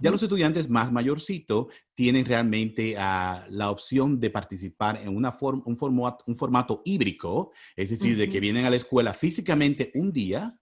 Ya 0.00 0.10
los 0.10 0.22
estudiantes 0.22 0.68
más 0.68 0.92
mayorcitos 0.92 1.66
tienen 1.94 2.24
realmente 2.24 2.94
ah, 2.98 3.46
la 3.50 3.70
opción 3.70 4.20
de 4.20 4.30
participar 4.30 5.00
en 5.02 5.16
una 5.16 5.36
un, 5.40 5.76
formato, 5.76 6.24
un 6.26 6.36
formato 6.36 6.82
híbrido, 6.84 7.52
es 7.74 7.90
decir, 7.90 8.16
de 8.16 8.28
que 8.28 8.40
vienen 8.40 8.66
a 8.66 8.70
la 8.70 8.76
escuela 8.76 9.14
físicamente 9.14 9.90
un 9.94 10.12
día 10.12 10.58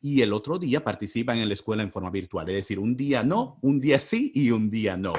y 0.00 0.20
el 0.20 0.32
otro 0.32 0.58
día 0.58 0.82
participan 0.82 1.38
en 1.38 1.46
la 1.46 1.54
escuela 1.54 1.82
en 1.82 1.92
forma 1.92 2.10
virtual, 2.10 2.48
es 2.48 2.56
decir, 2.56 2.78
un 2.78 2.96
día 2.96 3.22
no, 3.22 3.58
un 3.62 3.80
día 3.80 4.00
sí 4.00 4.32
y 4.34 4.50
un 4.50 4.68
día 4.68 4.96
no. 4.96 5.12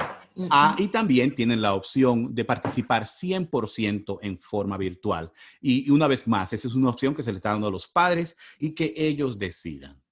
ah, 0.50 0.76
y 0.78 0.88
también 0.88 1.34
tienen 1.34 1.62
la 1.62 1.74
opción 1.74 2.34
de 2.34 2.44
participar 2.44 3.04
100% 3.04 4.18
en 4.20 4.38
forma 4.38 4.76
virtual. 4.76 5.32
Y, 5.60 5.86
y 5.86 5.90
una 5.90 6.06
vez 6.06 6.28
más, 6.28 6.52
esa 6.52 6.68
es 6.68 6.74
una 6.74 6.90
opción 6.90 7.14
que 7.14 7.22
se 7.22 7.32
le 7.32 7.36
está 7.36 7.50
dando 7.50 7.68
a 7.68 7.70
los 7.70 7.88
padres 7.88 8.36
y 8.58 8.72
que 8.72 8.92
ellos 8.94 9.38
decidan. 9.38 10.03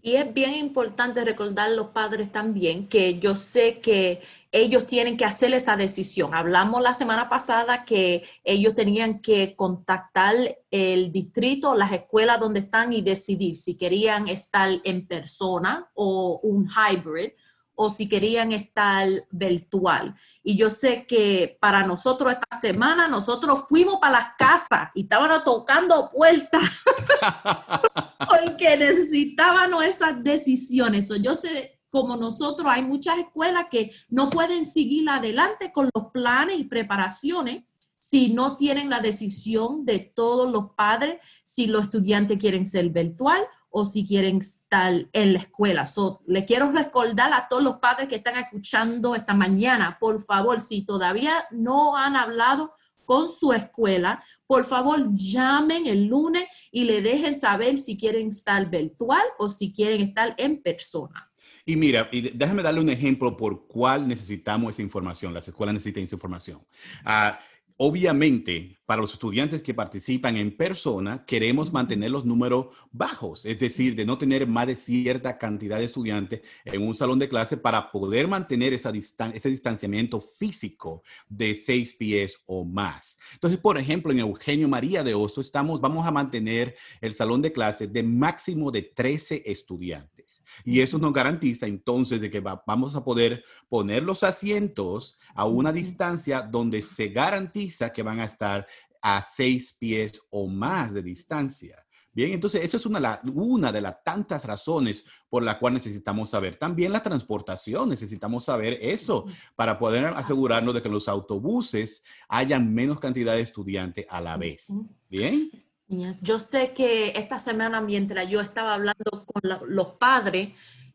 Y 0.00 0.14
es 0.14 0.32
bien 0.32 0.54
importante 0.54 1.24
recordar 1.24 1.66
a 1.66 1.74
los 1.74 1.88
padres 1.88 2.30
también 2.30 2.86
que 2.88 3.18
yo 3.18 3.34
sé 3.34 3.80
que 3.80 4.22
ellos 4.52 4.86
tienen 4.86 5.16
que 5.16 5.24
hacer 5.24 5.52
esa 5.52 5.76
decisión. 5.76 6.34
Hablamos 6.34 6.80
la 6.82 6.94
semana 6.94 7.28
pasada 7.28 7.84
que 7.84 8.22
ellos 8.44 8.74
tenían 8.74 9.20
que 9.20 9.56
contactar 9.56 10.34
el 10.70 11.10
distrito, 11.10 11.74
las 11.74 11.92
escuelas 11.92 12.38
donde 12.38 12.60
están 12.60 12.92
y 12.92 13.02
decidir 13.02 13.56
si 13.56 13.76
querían 13.76 14.28
estar 14.28 14.70
en 14.84 15.06
persona 15.06 15.90
o 15.94 16.40
un 16.42 16.68
hybrid 16.68 17.32
o 17.80 17.90
si 17.90 18.08
querían 18.08 18.50
estar 18.50 19.06
virtual. 19.30 20.16
Y 20.42 20.56
yo 20.56 20.68
sé 20.68 21.06
que 21.06 21.56
para 21.60 21.86
nosotros 21.86 22.32
esta 22.32 22.58
semana, 22.58 23.06
nosotros 23.06 23.66
fuimos 23.68 23.98
para 24.00 24.18
las 24.18 24.26
casas 24.36 24.90
y 24.96 25.02
estaban 25.02 25.44
tocando 25.44 26.10
puertas 26.10 26.82
porque 28.28 28.76
necesitaban 28.76 29.70
esas 29.84 30.22
decisiones. 30.24 31.08
yo 31.22 31.36
sé, 31.36 31.78
como 31.88 32.16
nosotros, 32.16 32.66
hay 32.68 32.82
muchas 32.82 33.18
escuelas 33.18 33.66
que 33.70 33.92
no 34.08 34.28
pueden 34.28 34.66
seguir 34.66 35.08
adelante 35.08 35.70
con 35.72 35.88
los 35.94 36.06
planes 36.12 36.58
y 36.58 36.64
preparaciones 36.64 37.62
si 38.08 38.32
no 38.32 38.56
tienen 38.56 38.88
la 38.88 39.00
decisión 39.00 39.84
de 39.84 39.98
todos 39.98 40.50
los 40.50 40.70
padres, 40.74 41.22
si 41.44 41.66
los 41.66 41.84
estudiantes 41.84 42.38
quieren 42.38 42.64
ser 42.64 42.88
virtual 42.88 43.42
o 43.68 43.84
si 43.84 44.06
quieren 44.06 44.38
estar 44.38 44.94
en 45.12 45.32
la 45.34 45.40
escuela. 45.40 45.84
le 46.26 46.46
quiero 46.46 46.72
recordar 46.72 47.34
a 47.34 47.48
todos 47.50 47.62
los 47.62 47.76
padres 47.80 48.08
que 48.08 48.16
están 48.16 48.38
escuchando 48.38 49.14
esta 49.14 49.34
mañana, 49.34 49.98
por 50.00 50.22
favor, 50.22 50.58
si 50.58 50.86
todavía 50.86 51.44
no 51.50 51.98
han 51.98 52.16
hablado 52.16 52.72
con 53.04 53.28
su 53.28 53.52
escuela, 53.52 54.24
por 54.46 54.64
favor 54.64 55.10
llamen 55.12 55.86
el 55.86 56.06
lunes 56.06 56.44
y 56.72 56.84
le 56.84 57.02
dejen 57.02 57.34
saber 57.34 57.76
si 57.76 57.98
quieren 57.98 58.28
estar 58.28 58.70
virtual 58.70 59.24
o 59.38 59.50
si 59.50 59.70
quieren 59.70 60.00
estar 60.00 60.34
en 60.38 60.62
persona. 60.62 61.30
Y 61.66 61.76
mira, 61.76 62.08
y 62.10 62.30
déjame 62.30 62.62
darle 62.62 62.80
un 62.80 62.88
ejemplo 62.88 63.36
por 63.36 63.66
cuál 63.66 64.08
necesitamos 64.08 64.72
esa 64.72 64.80
información. 64.80 65.34
Las 65.34 65.46
escuelas 65.46 65.74
necesitan 65.74 66.04
esa 66.04 66.14
información. 66.14 66.62
Uh, 67.04 67.36
Obviamente, 67.80 68.76
para 68.86 69.00
los 69.00 69.12
estudiantes 69.12 69.62
que 69.62 69.72
participan 69.72 70.36
en 70.36 70.56
persona, 70.56 71.24
queremos 71.24 71.72
mantener 71.72 72.10
los 72.10 72.24
números 72.24 72.66
bajos, 72.90 73.46
es 73.46 73.60
decir, 73.60 73.94
de 73.94 74.04
no 74.04 74.18
tener 74.18 74.48
más 74.48 74.66
de 74.66 74.74
cierta 74.74 75.38
cantidad 75.38 75.78
de 75.78 75.84
estudiantes 75.84 76.40
en 76.64 76.82
un 76.82 76.96
salón 76.96 77.20
de 77.20 77.28
clase 77.28 77.56
para 77.56 77.92
poder 77.92 78.26
mantener 78.26 78.72
esa 78.72 78.90
ese 78.90 79.48
distanciamiento 79.48 80.20
físico 80.20 81.04
de 81.28 81.54
seis 81.54 81.94
pies 81.94 82.36
o 82.46 82.64
más. 82.64 83.16
Entonces, 83.34 83.60
por 83.60 83.78
ejemplo, 83.78 84.10
en 84.10 84.18
Eugenio 84.18 84.66
María 84.66 85.04
de 85.04 85.14
Osto 85.14 85.40
estamos, 85.40 85.80
vamos 85.80 86.04
a 86.04 86.10
mantener 86.10 86.74
el 87.00 87.14
salón 87.14 87.42
de 87.42 87.52
clase 87.52 87.86
de 87.86 88.02
máximo 88.02 88.72
de 88.72 88.82
13 88.82 89.44
estudiantes. 89.46 90.17
Y 90.64 90.80
eso 90.80 90.98
nos 90.98 91.12
garantiza 91.12 91.66
entonces 91.66 92.20
de 92.20 92.30
que 92.30 92.40
vamos 92.40 92.96
a 92.96 93.04
poder 93.04 93.44
poner 93.68 94.02
los 94.02 94.22
asientos 94.22 95.18
a 95.34 95.46
una 95.46 95.72
distancia 95.72 96.42
donde 96.42 96.82
se 96.82 97.08
garantiza 97.08 97.92
que 97.92 98.02
van 98.02 98.20
a 98.20 98.24
estar 98.24 98.66
a 99.00 99.22
seis 99.22 99.72
pies 99.78 100.20
o 100.30 100.46
más 100.46 100.94
de 100.94 101.02
distancia. 101.02 101.84
Bien, 102.12 102.32
entonces 102.32 102.64
esa 102.64 102.78
es 102.78 102.86
una, 102.86 103.20
una 103.32 103.70
de 103.70 103.80
las 103.80 104.02
tantas 104.02 104.44
razones 104.44 105.04
por 105.28 105.44
la 105.44 105.56
cual 105.58 105.74
necesitamos 105.74 106.30
saber. 106.30 106.56
También 106.56 106.90
la 106.90 107.02
transportación, 107.02 107.88
necesitamos 107.88 108.44
saber 108.44 108.76
eso 108.80 109.26
para 109.54 109.78
poder 109.78 110.06
asegurarnos 110.06 110.74
de 110.74 110.82
que 110.82 110.88
en 110.88 110.94
los 110.94 111.06
autobuses 111.06 112.02
hayan 112.28 112.74
menos 112.74 112.98
cantidad 112.98 113.34
de 113.34 113.42
estudiantes 113.42 114.04
a 114.08 114.20
la 114.20 114.36
vez. 114.36 114.72
Bien. 115.08 115.48
Yo 115.88 116.38
sé 116.38 116.74
que 116.74 117.12
esta 117.16 117.38
semana 117.38 117.80
mientras 117.80 118.28
yo 118.28 118.40
estaba 118.42 118.74
hablando 118.74 119.24
con 119.24 119.42
los 119.68 119.86
padres, 119.94 120.50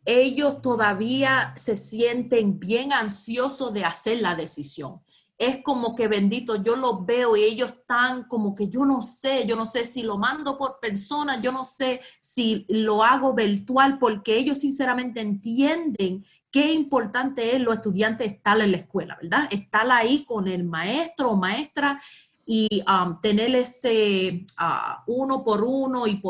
ellos 0.05 0.61
todavía 0.61 1.53
se 1.55 1.75
sienten 1.75 2.59
bien 2.59 2.93
ansiosos 2.93 3.73
de 3.73 3.85
hacer 3.85 4.21
la 4.21 4.35
decisión. 4.35 5.01
Es 5.35 5.63
como 5.63 5.95
que 5.95 6.07
bendito, 6.07 6.61
yo 6.63 6.75
los 6.75 7.07
veo 7.07 7.35
y 7.35 7.43
ellos 7.43 7.71
están 7.71 8.25
como 8.25 8.53
que 8.53 8.69
yo 8.69 8.85
no 8.85 9.01
sé, 9.01 9.47
yo 9.47 9.55
no 9.55 9.65
sé 9.65 9.83
si 9.83 10.03
lo 10.03 10.19
mando 10.19 10.59
por 10.59 10.79
persona, 10.79 11.41
yo 11.41 11.51
no 11.51 11.65
sé 11.65 11.99
si 12.21 12.65
lo 12.69 13.03
hago 13.03 13.33
virtual, 13.33 13.97
porque 13.97 14.37
ellos 14.37 14.59
sinceramente 14.59 15.21
entienden 15.21 16.23
qué 16.51 16.71
importante 16.71 17.55
es 17.55 17.61
los 17.61 17.75
estudiantes 17.75 18.31
estar 18.31 18.61
en 18.61 18.71
la 18.71 18.77
escuela, 18.77 19.17
¿verdad? 19.19 19.47
Estar 19.49 19.89
ahí 19.91 20.23
con 20.23 20.47
el 20.47 20.63
maestro 20.65 21.31
o 21.31 21.35
maestra 21.35 21.99
y 22.45 22.83
um, 22.87 23.19
tener 23.21 23.55
ese 23.55 24.45
uh, 24.59 25.11
uno 25.11 25.43
por 25.43 25.63
uno 25.63 26.05
y, 26.07 26.21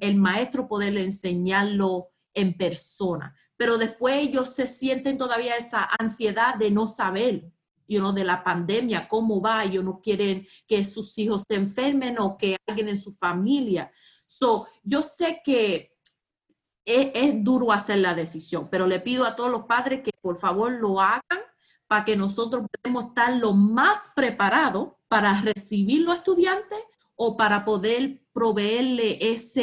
el 0.00 0.16
maestro 0.16 0.66
poder 0.66 0.96
enseñarlo 0.98 2.08
en 2.34 2.56
persona. 2.56 3.34
Pero 3.56 3.78
después 3.78 4.16
ellos 4.16 4.50
se 4.50 4.66
sienten 4.66 5.16
todavía 5.16 5.56
esa 5.56 5.88
ansiedad 5.98 6.56
de 6.56 6.72
no 6.72 6.88
saber, 6.88 7.44
you 7.86 8.00
know, 8.00 8.12
de 8.12 8.24
la 8.24 8.42
pandemia, 8.42 9.08
cómo 9.08 9.40
va, 9.40 9.64
ellos 9.64 9.84
no 9.84 10.00
quieren 10.00 10.44
que 10.66 10.84
sus 10.84 11.16
hijos 11.18 11.44
se 11.48 11.54
enfermen 11.54 12.18
o 12.18 12.36
que 12.36 12.56
alguien 12.66 12.88
en 12.88 12.96
su 12.96 13.12
familia. 13.12 13.92
So, 14.26 14.66
yo 14.82 15.02
sé 15.02 15.40
que 15.44 15.92
es, 16.84 17.10
es 17.14 17.44
duro 17.44 17.70
hacer 17.70 18.00
la 18.00 18.14
decisión, 18.14 18.68
pero 18.68 18.88
le 18.88 18.98
pido 18.98 19.24
a 19.24 19.36
todos 19.36 19.52
los 19.52 19.66
padres 19.66 20.02
que 20.02 20.10
por 20.20 20.36
favor 20.36 20.72
lo 20.72 21.00
hagan 21.00 21.40
para 21.86 22.04
que 22.04 22.16
nosotros 22.16 22.66
podamos 22.82 23.10
estar 23.10 23.32
lo 23.36 23.52
más 23.52 24.12
preparados 24.16 24.95
para 25.08 25.40
recibir 25.40 26.02
los 26.02 26.16
estudiantes 26.16 26.78
o 27.14 27.36
para 27.36 27.64
poder 27.64 28.22
proveerle 28.32 29.18
esa 29.32 29.62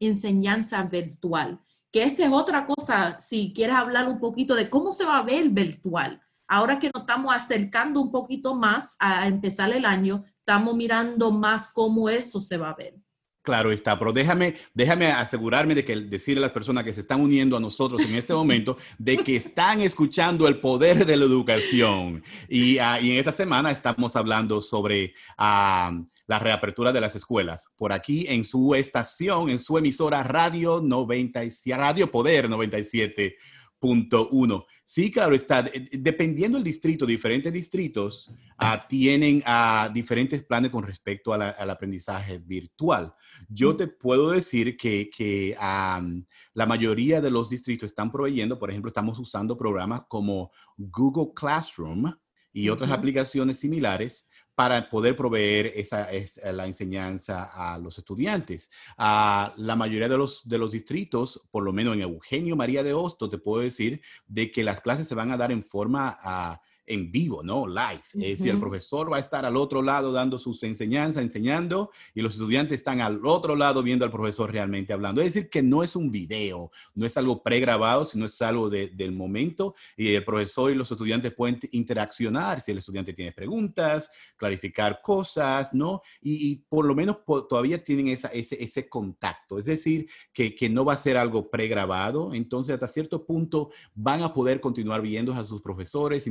enseñanza 0.00 0.82
virtual. 0.82 1.60
Que 1.90 2.04
esa 2.04 2.26
es 2.26 2.32
otra 2.32 2.66
cosa, 2.66 3.18
si 3.18 3.52
quieres 3.54 3.76
hablar 3.76 4.08
un 4.08 4.20
poquito 4.20 4.54
de 4.54 4.70
cómo 4.70 4.92
se 4.92 5.04
va 5.04 5.18
a 5.18 5.24
ver 5.24 5.48
virtual. 5.48 6.20
Ahora 6.46 6.78
que 6.78 6.90
nos 6.92 7.02
estamos 7.02 7.34
acercando 7.34 8.00
un 8.00 8.10
poquito 8.10 8.54
más 8.54 8.96
a 8.98 9.26
empezar 9.26 9.72
el 9.72 9.84
año, 9.84 10.24
estamos 10.38 10.74
mirando 10.74 11.30
más 11.30 11.72
cómo 11.72 12.08
eso 12.08 12.40
se 12.40 12.56
va 12.56 12.70
a 12.70 12.74
ver. 12.74 12.94
Claro 13.42 13.72
está, 13.72 13.98
pero 13.98 14.12
déjame, 14.12 14.54
déjame 14.74 15.06
asegurarme 15.06 15.74
de 15.74 15.82
que 15.82 15.96
decirle 15.96 16.40
a 16.40 16.46
las 16.46 16.52
personas 16.52 16.84
que 16.84 16.92
se 16.92 17.00
están 17.00 17.22
uniendo 17.22 17.56
a 17.56 17.60
nosotros 17.60 18.02
en 18.02 18.14
este 18.14 18.34
momento 18.34 18.76
de 18.98 19.16
que 19.16 19.36
están 19.36 19.80
escuchando 19.80 20.46
el 20.46 20.60
poder 20.60 21.06
de 21.06 21.16
la 21.16 21.24
educación. 21.24 22.22
Y, 22.50 22.76
ah, 22.78 22.98
en 22.98 23.16
esta 23.16 23.32
semana 23.32 23.70
estamos 23.70 24.14
hablando 24.14 24.60
sobre 24.60 25.14
ah, 25.38 25.90
la 26.26 26.38
reapertura 26.38 26.92
de 26.92 27.00
las 27.00 27.16
escuelas. 27.16 27.64
Por 27.76 27.94
aquí 27.94 28.26
en 28.28 28.44
su 28.44 28.74
estación, 28.74 29.48
en 29.48 29.58
su 29.58 29.78
emisora 29.78 30.22
Radio 30.22 30.82
90, 30.82 31.40
Radio 31.76 32.10
Poder 32.10 32.48
97 32.50 33.36
punto 33.80 34.28
uno. 34.30 34.66
Sí, 34.84 35.10
claro, 35.10 35.34
está. 35.34 35.62
Dependiendo 35.92 36.58
del 36.58 36.64
distrito, 36.64 37.06
diferentes 37.06 37.52
distritos 37.52 38.30
ah, 38.58 38.86
tienen 38.88 39.42
uh, 39.46 39.92
diferentes 39.92 40.44
planes 40.44 40.70
con 40.70 40.84
respecto 40.84 41.32
al 41.32 41.70
aprendizaje 41.70 42.38
virtual. 42.38 43.12
Yo 43.48 43.76
te 43.76 43.88
puedo 43.88 44.30
decir 44.30 44.76
que, 44.76 45.08
que 45.08 45.56
la 45.58 46.66
mayoría 46.66 47.20
de 47.20 47.30
los 47.30 47.48
distritos 47.48 47.90
están 47.90 48.12
proveyendo, 48.12 48.58
por 48.58 48.70
ejemplo, 48.70 48.88
estamos 48.88 49.18
usando 49.18 49.56
programas 49.56 50.02
como 50.08 50.52
Google 50.76 51.32
Classroom 51.34 52.12
y 52.52 52.68
otras 52.68 52.90
aplicaciones 52.90 53.58
similares 53.58 54.28
para 54.60 54.90
poder 54.90 55.16
proveer 55.16 55.72
esa, 55.74 56.06
la 56.52 56.66
enseñanza 56.66 57.44
a 57.44 57.78
los 57.78 57.96
estudiantes. 57.96 58.70
a 58.98 59.54
la 59.56 59.74
mayoría 59.74 60.06
de 60.06 60.18
los, 60.18 60.46
de 60.46 60.58
los 60.58 60.72
distritos, 60.72 61.40
por 61.50 61.64
lo 61.64 61.72
menos 61.72 61.94
en 61.94 62.02
Eugenio 62.02 62.56
María 62.56 62.82
de 62.82 62.92
Hosto, 62.92 63.30
te 63.30 63.38
puedo 63.38 63.62
decir 63.62 64.02
de 64.26 64.52
que 64.52 64.62
las 64.62 64.82
clases 64.82 65.08
se 65.08 65.14
van 65.14 65.30
a 65.30 65.38
dar 65.38 65.50
en 65.50 65.64
forma 65.64 66.14
a 66.20 66.60
en 66.90 67.10
vivo, 67.10 67.42
¿no? 67.44 67.68
Live. 67.68 68.02
Es 68.14 68.38
decir, 68.38 68.50
el 68.50 68.58
profesor 68.58 69.12
va 69.12 69.18
a 69.18 69.20
estar 69.20 69.44
al 69.44 69.56
otro 69.56 69.80
lado 69.80 70.10
dando 70.10 70.40
sus 70.40 70.62
enseñanzas, 70.64 71.22
enseñando, 71.22 71.92
y 72.14 72.20
los 72.20 72.32
estudiantes 72.32 72.78
están 72.78 73.00
al 73.00 73.24
otro 73.24 73.54
lado 73.54 73.82
viendo 73.82 74.04
al 74.04 74.10
profesor 74.10 74.50
realmente 74.50 74.92
hablando. 74.92 75.20
Es 75.20 75.34
decir, 75.34 75.50
que 75.50 75.62
no 75.62 75.84
es 75.84 75.94
un 75.94 76.10
video, 76.10 76.72
no 76.94 77.06
es 77.06 77.16
algo 77.16 77.44
pregrabado, 77.44 78.04
sino 78.04 78.26
es 78.26 78.42
algo 78.42 78.68
del 78.68 79.12
momento, 79.12 79.76
y 79.96 80.14
el 80.14 80.24
profesor 80.24 80.72
y 80.72 80.74
los 80.74 80.90
estudiantes 80.90 81.32
pueden 81.32 81.60
interaccionar 81.70 82.60
si 82.60 82.72
el 82.72 82.78
estudiante 82.78 83.12
tiene 83.12 83.30
preguntas, 83.30 84.10
clarificar 84.36 85.00
cosas, 85.00 85.72
¿no? 85.72 86.02
Y, 86.20 86.56
por 86.68 86.84
lo 86.84 86.94
menos 86.94 87.18
todavía 87.48 87.82
tienen 87.82 88.08
esa, 88.08 88.28
ese, 88.28 88.62
ese 88.62 88.88
contacto. 88.88 89.58
Es 89.58 89.66
decir, 89.66 90.08
que, 90.32 90.54
que 90.56 90.68
no 90.68 90.84
va 90.84 90.94
a 90.94 90.96
ser 90.96 91.16
algo 91.16 91.50
pregrabado, 91.50 92.34
entonces 92.34 92.74
hasta 92.74 92.88
cierto 92.88 93.24
punto 93.24 93.70
van 93.94 94.22
a 94.22 94.34
poder 94.34 94.60
continuar 94.60 95.00
viendo 95.02 95.32
a 95.32 95.44
sus 95.44 95.62
profesores, 95.62 96.26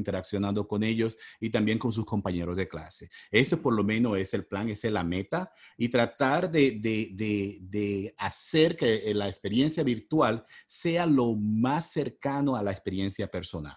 con 0.68 0.84
ellos 0.84 1.18
y 1.39 1.50
también 1.50 1.79
con 1.79 1.91
sus 1.91 2.06
compañeros 2.06 2.58
de 2.58 2.68
clase. 2.68 3.10
Ese 3.32 3.58
por 3.58 3.74
lo 3.74 3.84
menos 3.84 4.18
es 4.18 4.34
el 4.34 4.46
plan, 4.46 4.70
esa 4.70 4.88
es 4.88 4.94
la 4.94 5.03
meta 5.03 5.51
y 5.77 5.89
tratar 5.89 6.51
de, 6.51 6.72
de, 6.79 7.60
de, 7.62 8.13
hacer 8.18 8.75
que 8.75 9.13
la 9.13 9.27
experiencia 9.27 9.84
virtual 9.84 10.46
sea 10.68 11.06
lo 11.06 11.36
más 11.36 11.91
cercano 11.91 12.56
a 12.56 12.63
la 12.63 12.72
experiencia 12.72 13.27
personal 13.27 13.75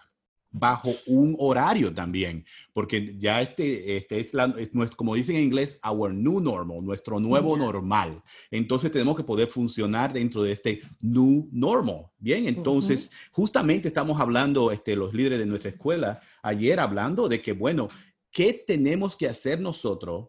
bajo 0.53 0.91
un 1.07 1.35
horario 1.39 1.91
también, 1.93 2.45
porque 2.73 3.15
ya 3.17 3.41
este, 3.41 3.97
este 3.97 4.19
es, 4.19 4.33
la, 4.35 4.47
nuestro, 4.71 4.95
como 4.95 5.15
dicen 5.15 5.35
en 5.35 5.43
inglés, 5.43 5.79
our 5.83 6.13
new 6.13 6.39
normal, 6.39 6.85
nuestro 6.85 7.19
nuevo 7.19 7.57
normal. 7.57 8.21
Entonces 8.51 8.91
tenemos 8.91 9.17
que 9.17 9.23
poder 9.23 9.47
funcionar 9.47 10.13
dentro 10.13 10.43
de 10.43 10.51
este 10.51 10.81
new 11.01 11.49
normal. 11.51 12.05
Bien, 12.19 12.47
entonces 12.47 13.11
justamente 13.31 13.87
estamos 13.87 14.21
hablando, 14.21 14.71
este, 14.71 14.95
los 14.95 15.13
líderes 15.13 15.39
de 15.39 15.47
nuestra 15.47 15.71
escuela, 15.71 16.21
ayer 16.43 16.79
hablando 16.79 17.27
de 17.27 17.41
que, 17.41 17.53
bueno, 17.53 17.89
¿qué 18.31 18.53
tenemos 18.53 19.17
que 19.17 19.27
hacer 19.27 19.59
nosotros 19.59 20.27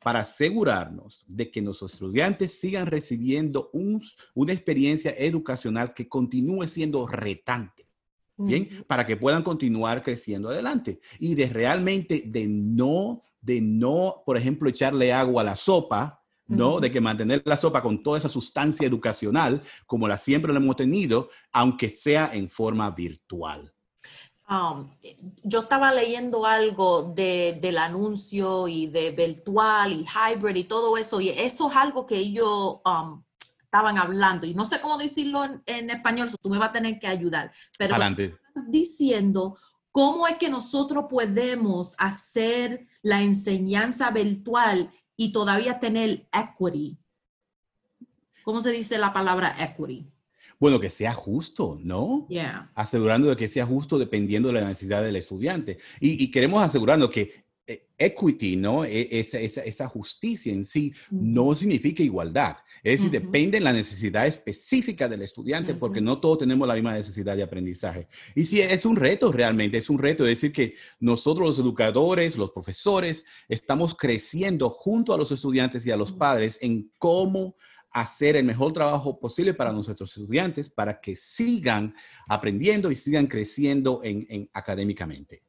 para 0.00 0.20
asegurarnos 0.20 1.24
de 1.26 1.50
que 1.50 1.60
nuestros 1.60 1.94
estudiantes 1.94 2.56
sigan 2.56 2.86
recibiendo 2.86 3.70
una 3.72 4.52
experiencia 4.52 5.12
educacional 5.18 5.92
que 5.92 6.08
continúe 6.08 6.68
siendo 6.68 7.08
retante? 7.08 7.85
¿Bien? 8.36 8.84
Para 8.86 9.06
que 9.06 9.16
puedan 9.16 9.42
continuar 9.42 10.02
creciendo 10.02 10.48
adelante. 10.48 11.00
Y 11.18 11.34
de 11.34 11.48
realmente 11.48 12.22
de 12.26 12.46
no, 12.46 13.22
de 13.40 13.60
no, 13.60 14.22
por 14.24 14.36
ejemplo, 14.36 14.68
echarle 14.68 15.12
agua 15.12 15.42
a 15.42 15.46
la 15.46 15.56
sopa, 15.56 16.22
¿no? 16.48 16.78
De 16.78 16.92
que 16.92 17.00
mantener 17.00 17.42
la 17.44 17.56
sopa 17.56 17.82
con 17.82 18.02
toda 18.02 18.18
esa 18.18 18.28
sustancia 18.28 18.86
educacional, 18.86 19.62
como 19.86 20.06
la 20.06 20.18
siempre 20.18 20.52
la 20.52 20.60
hemos 20.60 20.76
tenido, 20.76 21.30
aunque 21.52 21.88
sea 21.88 22.30
en 22.32 22.48
forma 22.48 22.90
virtual. 22.90 23.72
Um, 24.48 24.90
yo 25.42 25.62
estaba 25.62 25.92
leyendo 25.92 26.46
algo 26.46 27.02
de, 27.02 27.58
del 27.60 27.78
anuncio 27.78 28.68
y 28.68 28.86
de 28.86 29.10
virtual 29.10 29.92
y 29.92 30.06
hybrid 30.06 30.54
y 30.54 30.64
todo 30.64 30.96
eso, 30.96 31.20
y 31.20 31.30
eso 31.30 31.68
es 31.68 31.76
algo 31.76 32.06
que 32.06 32.16
ellos 32.16 32.76
um, 32.84 33.24
estaban 33.76 33.98
hablando, 33.98 34.46
y 34.46 34.54
no 34.54 34.64
sé 34.64 34.80
cómo 34.80 34.96
decirlo 34.96 35.44
en, 35.66 35.90
español, 35.90 36.30
tú 36.40 36.48
me 36.48 36.56
vas 36.56 36.70
a 36.70 36.72
tener 36.72 36.98
que 36.98 37.06
ayudar, 37.06 37.52
pero 37.78 37.94
diciendo 38.68 39.54
cómo 39.92 40.26
es 40.26 40.38
que 40.38 40.48
nosotros 40.48 41.04
podemos 41.10 41.94
hacer 41.98 42.86
la 43.02 43.22
enseñanza 43.22 44.10
virtual 44.10 44.90
y 45.14 45.30
todavía 45.30 45.78
tener 45.78 46.26
equity. 46.32 46.96
¿Cómo 48.44 48.62
se 48.62 48.70
dice 48.70 48.96
la 48.96 49.12
palabra 49.12 49.54
equity? 49.58 50.10
Bueno, 50.58 50.80
que 50.80 50.88
sea 50.88 51.12
justo, 51.12 51.78
¿no? 51.78 52.26
Yeah. 52.30 52.70
Asegurando 52.74 53.28
de 53.28 53.36
que 53.36 53.46
sea 53.46 53.66
justo 53.66 53.98
dependiendo 53.98 54.48
de 54.48 54.54
la 54.54 54.68
necesidad 54.68 55.02
del 55.02 55.16
estudiante. 55.16 55.76
Y, 56.00 56.24
y 56.24 56.30
queremos 56.30 56.62
asegurarnos 56.62 57.10
que 57.10 57.45
equity, 57.98 58.56
¿no? 58.56 58.84
E, 58.84 59.08
esa, 59.10 59.40
esa, 59.40 59.62
esa, 59.62 59.88
justicia 59.88 60.52
en 60.52 60.64
sí 60.64 60.92
no 61.10 61.54
significa 61.54 62.02
igualdad. 62.02 62.56
Es 62.82 62.98
decir, 62.98 63.10
depende 63.10 63.58
de 63.58 63.64
la 63.64 63.72
necesidad 63.72 64.26
específica 64.26 65.08
del 65.08 65.22
estudiante, 65.22 65.74
porque 65.74 66.00
no 66.00 66.20
todos 66.20 66.38
tenemos 66.38 66.68
la 66.68 66.74
misma 66.74 66.94
necesidad 66.94 67.36
de 67.36 67.42
aprendizaje. 67.42 68.08
Y 68.34 68.44
sí, 68.44 68.60
es 68.60 68.86
un 68.86 68.96
reto 68.96 69.32
realmente, 69.32 69.78
es 69.78 69.90
un 69.90 69.98
reto. 69.98 70.24
Es 70.24 70.40
decir, 70.40 70.52
que 70.52 70.74
nosotros 71.00 71.46
los 71.46 71.58
educadores, 71.58 72.36
los 72.36 72.52
profesores, 72.52 73.24
estamos 73.48 73.96
creciendo 73.96 74.70
junto 74.70 75.12
a 75.12 75.18
los 75.18 75.32
estudiantes 75.32 75.84
y 75.86 75.90
a 75.90 75.96
los 75.96 76.12
padres 76.12 76.58
en 76.60 76.92
cómo 76.98 77.56
hacer 77.90 78.36
el 78.36 78.44
mejor 78.44 78.74
trabajo 78.74 79.18
posible 79.18 79.54
para 79.54 79.72
nuestros 79.72 80.16
estudiantes, 80.16 80.68
para 80.68 81.00
que 81.00 81.16
sigan 81.16 81.94
aprendiendo 82.28 82.90
y 82.90 82.96
sigan 82.96 83.26
creciendo 83.26 84.02
en, 84.04 84.26
en 84.28 84.50
académicamente. 84.52 85.45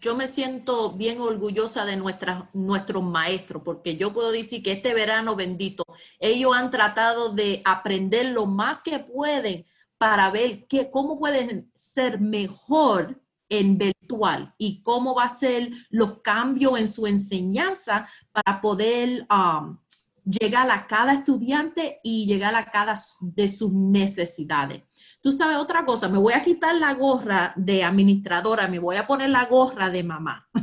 Yo 0.00 0.16
me 0.16 0.26
siento 0.26 0.92
bien 0.92 1.20
orgullosa 1.20 1.84
de 1.84 1.96
nuestras, 1.96 2.44
nuestros 2.54 3.02
maestros, 3.02 3.62
porque 3.64 3.96
yo 3.96 4.12
puedo 4.12 4.32
decir 4.32 4.62
que 4.62 4.72
este 4.72 4.94
verano 4.94 5.36
bendito, 5.36 5.84
ellos 6.18 6.52
han 6.54 6.70
tratado 6.70 7.32
de 7.34 7.60
aprender 7.64 8.26
lo 8.26 8.46
más 8.46 8.82
que 8.82 8.98
pueden 9.00 9.66
para 9.98 10.30
ver 10.30 10.66
que, 10.66 10.90
cómo 10.90 11.18
pueden 11.18 11.70
ser 11.74 12.20
mejor 12.20 13.20
en 13.50 13.76
virtual 13.76 14.54
y 14.56 14.82
cómo 14.82 15.14
va 15.14 15.24
a 15.24 15.28
ser 15.28 15.70
los 15.90 16.20
cambios 16.22 16.78
en 16.78 16.88
su 16.88 17.06
enseñanza 17.06 18.08
para 18.32 18.60
poder 18.60 19.26
um, 19.30 19.76
llegar 20.24 20.70
a 20.70 20.86
cada 20.86 21.12
estudiante 21.14 22.00
y 22.02 22.26
llegar 22.26 22.54
a 22.54 22.70
cada 22.70 22.94
de 23.20 23.48
sus 23.48 23.72
necesidades. 23.72 24.82
Tú 25.20 25.32
sabes 25.32 25.56
otra 25.56 25.84
cosa, 25.84 26.08
me 26.08 26.18
voy 26.18 26.32
a 26.34 26.42
quitar 26.42 26.74
la 26.74 26.94
gorra 26.94 27.52
de 27.56 27.82
administradora, 27.84 28.68
me 28.68 28.78
voy 28.78 28.96
a 28.96 29.06
poner 29.06 29.30
la 29.30 29.46
gorra 29.46 29.90
de 29.90 30.02
mamá. 30.04 30.48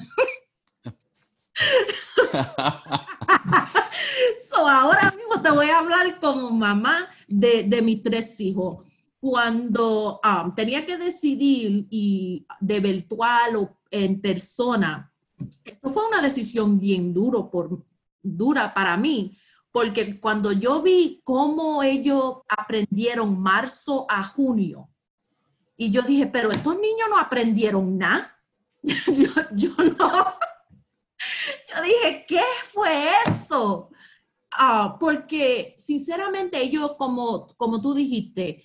so, 4.49 4.67
ahora 4.67 5.11
mismo 5.11 5.41
te 5.41 5.49
voy 5.49 5.69
a 5.69 5.79
hablar 5.79 6.19
como 6.19 6.51
mamá 6.51 7.07
de, 7.27 7.63
de 7.63 7.81
mis 7.81 8.03
tres 8.03 8.39
hijos. 8.39 8.85
Cuando 9.19 10.21
um, 10.23 10.53
tenía 10.53 10.85
que 10.85 10.97
decidir 10.97 11.87
y 11.89 12.45
de 12.59 12.79
virtual 12.79 13.55
o 13.55 13.79
en 13.89 14.21
persona, 14.21 15.11
eso 15.65 15.91
fue 15.91 16.07
una 16.07 16.21
decisión 16.21 16.79
bien 16.79 17.13
duro 17.13 17.49
por, 17.49 17.83
dura 18.21 18.73
para 18.73 18.97
mí, 18.97 19.37
porque 19.71 20.19
cuando 20.19 20.51
yo 20.51 20.81
vi 20.81 21.21
cómo 21.23 21.83
ellos 21.83 22.37
aprendieron 22.47 23.39
marzo 23.39 24.05
a 24.09 24.23
junio, 24.23 24.89
y 25.77 25.91
yo 25.91 26.01
dije, 26.01 26.25
pero 26.25 26.51
estos 26.51 26.73
niños 26.75 27.07
no 27.09 27.19
aprendieron 27.19 27.97
nada. 27.97 28.35
yo, 29.53 29.69
no. 29.97 30.25
Yo 31.69 31.81
dije, 31.83 32.25
¿qué 32.27 32.43
fue 32.71 33.09
eso? 33.25 33.89
Ah, 34.51 34.97
porque 34.99 35.75
sinceramente 35.77 36.61
ellos, 36.61 36.93
como, 36.97 37.47
como 37.57 37.81
tú 37.81 37.93
dijiste, 37.93 38.63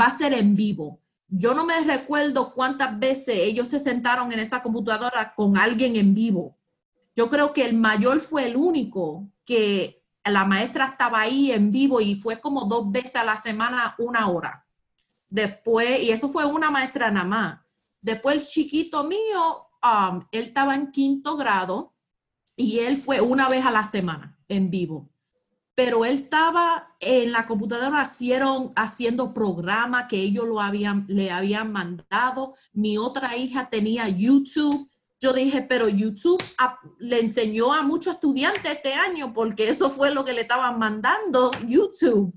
va 0.00 0.06
a 0.06 0.18
ser 0.18 0.34
en 0.34 0.54
vivo. 0.54 1.00
Yo 1.28 1.54
no 1.54 1.64
me 1.64 1.80
recuerdo 1.80 2.52
cuántas 2.54 2.98
veces 2.98 3.38
ellos 3.38 3.68
se 3.68 3.80
sentaron 3.80 4.32
en 4.32 4.40
esa 4.40 4.62
computadora 4.62 5.32
con 5.34 5.56
alguien 5.56 5.96
en 5.96 6.12
vivo. 6.12 6.58
Yo 7.14 7.28
creo 7.28 7.52
que 7.52 7.64
el 7.64 7.74
mayor 7.74 8.20
fue 8.20 8.46
el 8.46 8.56
único 8.56 9.30
que 9.44 10.01
la 10.24 10.44
maestra 10.44 10.86
estaba 10.86 11.20
ahí 11.20 11.50
en 11.50 11.72
vivo 11.72 12.00
y 12.00 12.14
fue 12.14 12.40
como 12.40 12.64
dos 12.66 12.90
veces 12.90 13.16
a 13.16 13.24
la 13.24 13.36
semana, 13.36 13.94
una 13.98 14.28
hora. 14.28 14.64
Después, 15.28 16.02
y 16.02 16.10
eso 16.10 16.28
fue 16.28 16.44
una 16.44 16.70
maestra 16.70 17.10
nada 17.10 17.26
más. 17.26 17.60
Después 18.00 18.36
el 18.36 18.46
chiquito 18.46 19.04
mío, 19.04 19.68
um, 19.82 20.24
él 20.30 20.44
estaba 20.44 20.74
en 20.74 20.90
quinto 20.90 21.36
grado 21.36 21.94
y 22.56 22.80
él 22.80 22.96
fue 22.96 23.20
una 23.20 23.48
vez 23.48 23.64
a 23.64 23.70
la 23.70 23.82
semana 23.82 24.38
en 24.48 24.70
vivo. 24.70 25.10
Pero 25.74 26.04
él 26.04 26.14
estaba 26.14 26.94
en 27.00 27.32
la 27.32 27.46
computadora 27.46 28.02
hicieron, 28.02 28.72
haciendo 28.76 29.32
programa 29.32 30.06
que 30.06 30.20
ellos 30.20 30.46
lo 30.46 30.60
habían, 30.60 31.06
le 31.08 31.30
habían 31.30 31.72
mandado. 31.72 32.54
Mi 32.72 32.98
otra 32.98 33.36
hija 33.36 33.70
tenía 33.70 34.08
YouTube 34.08 34.91
yo 35.22 35.32
dije, 35.32 35.62
pero 35.62 35.88
YouTube 35.88 36.42
le 36.98 37.20
enseñó 37.20 37.72
a 37.72 37.82
muchos 37.82 38.14
estudiantes 38.14 38.72
este 38.72 38.92
año 38.92 39.32
porque 39.32 39.68
eso 39.68 39.88
fue 39.88 40.12
lo 40.12 40.24
que 40.24 40.32
le 40.32 40.40
estaban 40.40 40.80
mandando 40.80 41.52
YouTube. 41.64 42.36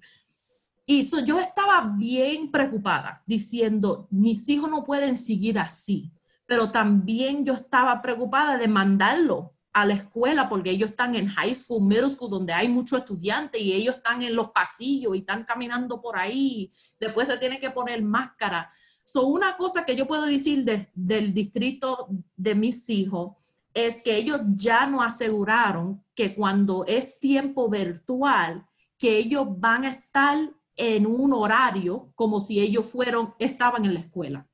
Y 0.86 1.02
yo 1.26 1.40
estaba 1.40 1.96
bien 1.98 2.52
preocupada 2.52 3.24
diciendo, 3.26 4.08
mis 4.12 4.48
hijos 4.50 4.70
no 4.70 4.84
pueden 4.84 5.16
seguir 5.16 5.58
así, 5.58 6.12
pero 6.46 6.72
también 6.72 7.44
yo 7.44 7.54
estaba 7.54 8.04
preocupada 8.04 8.56
de 8.56 8.68
mandarlo 8.68 9.56
a 9.74 9.84
la 9.84 9.96
escuela 9.96 10.48
porque 10.48 10.70
ellos 10.70 10.92
están 10.92 11.16
en 11.16 11.28
high 11.28 11.56
school, 11.56 11.88
middle 11.88 12.10
school, 12.12 12.30
donde 12.30 12.54
hay 12.54 12.68
muchos 12.68 13.00
estudiantes 13.00 13.60
y 13.60 13.74
ellos 13.74 13.96
están 13.96 14.22
en 14.22 14.36
los 14.36 14.52
pasillos 14.52 15.16
y 15.16 15.20
están 15.20 15.44
caminando 15.44 16.00
por 16.00 16.20
ahí. 16.20 16.70
Después 17.00 17.28
se 17.28 17.38
tiene 17.38 17.60
que 17.60 17.72
poner 17.72 18.04
máscara. 18.04 18.70
So, 19.06 19.28
una 19.28 19.56
cosa 19.56 19.86
que 19.86 19.96
yo 19.96 20.08
puedo 20.08 20.26
decir 20.26 20.66
del 20.96 21.34
distrito 21.34 22.10
de 22.36 22.56
mis 22.56 22.90
hijos 22.90 23.34
es 23.72 24.02
que 24.02 24.16
ellos 24.18 24.42
ya 24.56 24.88
no 24.88 25.02
aseguraron 25.02 26.04
que 26.16 26.34
cuando 26.34 26.86
es 26.88 27.20
tiempo 27.20 27.70
virtual, 27.70 28.66
que 28.98 29.18
ellos 29.18 29.48
van 29.60 29.86
a 29.86 29.90
estar 29.90 30.38
en 30.76 31.06
un 31.06 31.34
horario 31.34 32.12
como 32.16 32.42
si 32.42 32.60
ellos 32.60 32.88
fueron, 32.88 33.36
estaban 33.38 33.86
en 33.86 33.94
la 33.94 34.00
escuela. 34.00 34.48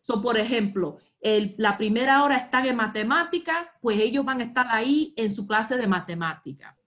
So, 0.00 0.20
por 0.20 0.36
ejemplo, 0.36 0.98
la 1.22 1.78
primera 1.78 2.22
hora 2.24 2.36
están 2.36 2.66
en 2.66 2.76
matemática, 2.76 3.74
pues 3.80 3.98
ellos 4.00 4.24
van 4.24 4.40
a 4.40 4.44
estar 4.44 4.66
ahí 4.68 5.14
en 5.16 5.30
su 5.30 5.46
clase 5.46 5.76
de 5.76 5.86
matemática. 5.86 6.77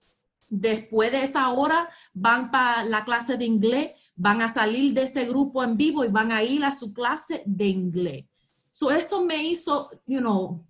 Después 0.54 1.10
de 1.10 1.24
esa 1.24 1.48
hora 1.48 1.88
van 2.12 2.50
para 2.50 2.84
la 2.84 3.04
clase 3.04 3.38
de 3.38 3.46
inglés, 3.46 3.92
van 4.14 4.42
a 4.42 4.50
salir 4.50 4.92
de 4.92 5.04
ese 5.04 5.24
grupo 5.24 5.64
en 5.64 5.78
vivo 5.78 6.04
y 6.04 6.08
van 6.08 6.30
a 6.30 6.42
ir 6.42 6.62
a 6.62 6.72
su 6.72 6.92
clase 6.92 7.42
de 7.46 7.68
inglés. 7.68 8.26
So, 8.70 8.90
eso 8.90 9.24
me 9.24 9.42
hizo, 9.42 9.88
you 10.06 10.20
know, 10.20 10.66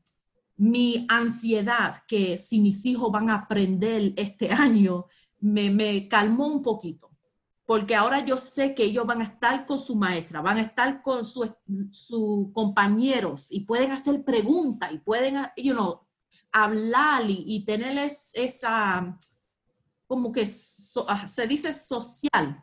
mi 0.57 1.05
ansiedad 1.09 2.03
que 2.07 2.39
si 2.39 2.61
mis 2.61 2.87
hijos 2.87 3.11
van 3.11 3.29
a 3.29 3.35
aprender 3.35 4.13
este 4.17 4.53
año, 4.53 5.07
me, 5.41 5.69
me 5.71 6.07
calmó 6.07 6.47
un 6.47 6.63
poquito 6.63 7.11
porque 7.67 7.95
ahora 7.95 8.25
yo 8.25 8.37
sé 8.37 8.75
que 8.75 8.85
ellos 8.85 9.07
van 9.07 9.23
a 9.23 9.25
estar 9.25 9.65
con 9.67 9.79
su 9.79 9.97
maestra, 9.97 10.43
van 10.43 10.59
a 10.59 10.63
estar 10.63 11.03
con 11.03 11.25
sus 11.25 11.53
su 11.91 12.51
compañeros 12.53 13.51
y 13.51 13.61
pueden 13.61 13.93
hacer 13.93 14.23
preguntas 14.25 14.93
y 14.93 14.99
pueden, 14.99 15.37
you 15.57 15.73
know, 15.73 16.03
hablar 16.53 17.29
y, 17.31 17.45
y 17.47 17.65
tenerles 17.65 18.33
esa, 18.35 19.17
como 20.13 20.31
que 20.31 20.47
ah, 21.09 21.27
se 21.27 21.47
dice 21.47 21.73
social. 21.73 22.63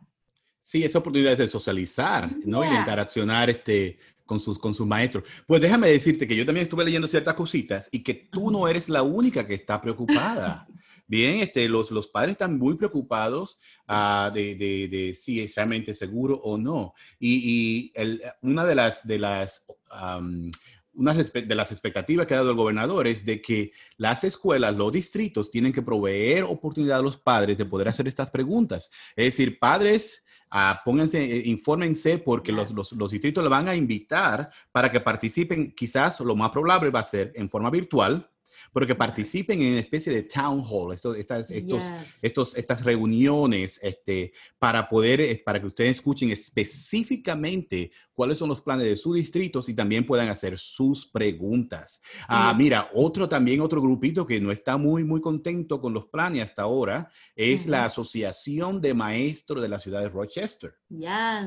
Sí, 0.61 0.83
esa 0.83 0.99
oportunidad 0.99 1.35
de 1.35 1.49
socializar, 1.49 2.29
¿no? 2.45 2.63
Y 2.63 2.69
de 2.69 2.75
interaccionar 2.75 3.49
este, 3.49 3.97
con 4.23 4.39
sus, 4.39 4.59
con 4.59 4.75
sus 4.75 4.85
maestros. 4.85 5.23
Pues 5.47 5.59
déjame 5.59 5.87
decirte 5.87 6.27
que 6.27 6.35
yo 6.35 6.45
también 6.45 6.65
estuve 6.65 6.85
leyendo 6.85 7.07
ciertas 7.07 7.33
cositas 7.33 7.89
y 7.91 8.03
que 8.03 8.13
tú 8.13 8.51
no 8.51 8.67
eres 8.67 8.87
la 8.87 9.01
única 9.01 9.47
que 9.47 9.55
está 9.55 9.81
preocupada. 9.81 10.67
Bien, 11.07 11.39
este, 11.39 11.67
los, 11.67 11.89
los 11.89 12.07
padres 12.07 12.33
están 12.33 12.59
muy 12.59 12.75
preocupados 12.75 13.59
uh, 13.87 14.31
de, 14.31 14.53
de, 14.53 14.87
de, 14.87 15.15
si 15.15 15.41
es 15.41 15.55
realmente 15.55 15.95
seguro 15.95 16.35
o 16.35 16.55
no. 16.55 16.93
Y, 17.17 17.41
y 17.49 17.91
el, 17.95 18.21
una 18.43 18.63
de 18.63 18.75
las, 18.75 19.07
de 19.07 19.17
las, 19.17 19.65
um, 19.91 20.51
una 20.99 21.13
de 21.13 21.55
las 21.55 21.71
expectativas 21.71 22.27
que 22.27 22.33
ha 22.33 22.37
dado 22.37 22.51
el 22.51 22.57
gobernador 22.57 23.07
es 23.07 23.25
de 23.25 23.41
que 23.41 23.71
las 23.97 24.23
escuelas, 24.23 24.75
los 24.75 24.91
distritos, 24.91 25.49
tienen 25.49 25.71
que 25.71 25.81
proveer 25.81 26.43
oportunidad 26.43 26.99
a 26.99 27.01
los 27.01 27.17
padres 27.17 27.57
de 27.57 27.65
poder 27.65 27.87
hacer 27.87 28.07
estas 28.07 28.29
preguntas. 28.29 28.91
Es 29.15 29.25
decir, 29.25 29.57
padres 29.59 30.23
Uh, 30.51 30.73
pónganse, 30.83 31.21
eh, 31.21 31.43
infórmense 31.45 32.17
porque 32.17 32.51
los, 32.51 32.71
los, 32.71 32.91
los, 32.93 33.11
distritos 33.11 33.43
le 33.43 33.51
van 33.51 33.67
a 33.67 33.75
invitar 33.75 34.49
para 34.71 34.91
que 34.91 34.99
participen. 34.99 35.75
Quizás 35.75 36.21
lo 36.21 36.35
más 36.35 36.49
probable 36.49 36.89
va 36.89 37.01
a 37.01 37.03
ser 37.03 37.31
en 37.35 37.51
forma 37.51 37.69
virtual, 37.69 38.27
pero 38.73 38.87
que 38.87 38.95
participen 38.95 39.61
en 39.61 39.71
una 39.71 39.79
especie 39.79 40.13
de 40.13 40.23
town 40.23 40.63
hall, 40.67 40.93
estos, 40.93 41.17
estas, 41.17 41.51
estos, 41.51 41.81
estos, 42.21 42.55
estas 42.55 42.83
reuniones 42.83 43.79
este, 43.81 44.33
para 44.57 44.87
poder, 44.87 45.21
eh, 45.21 45.41
para 45.43 45.59
que 45.59 45.67
ustedes 45.67 45.97
escuchen 45.97 46.31
específicamente 46.31 47.91
cuáles 48.13 48.37
son 48.37 48.49
los 48.49 48.61
planes 48.61 48.85
de 48.85 48.95
sus 48.97 49.15
distritos 49.15 49.69
y 49.69 49.73
también 49.73 50.05
puedan 50.05 50.27
hacer 50.27 50.57
sus 50.57 51.05
preguntas. 51.05 52.01
Ah, 52.27 52.53
mira, 52.57 52.89
otro 52.93 53.29
también, 53.29 53.61
otro 53.61 53.81
grupito 53.81 54.27
que 54.27 54.41
no 54.41 54.51
está 54.51 54.75
muy, 54.75 55.05
muy 55.05 55.21
contento 55.21 55.79
con 55.79 55.93
los 55.93 56.07
planes 56.07 56.43
hasta 56.43 56.63
ahora 56.63 57.09
es 57.35 57.65
la 57.65 57.85
Asociación 57.85 58.81
de 58.81 58.93
Maestros 58.93 59.61
de 59.61 59.69
la 59.69 59.79
ciudad 59.79 60.01
de 60.01 60.09
Rochester, 60.09 60.75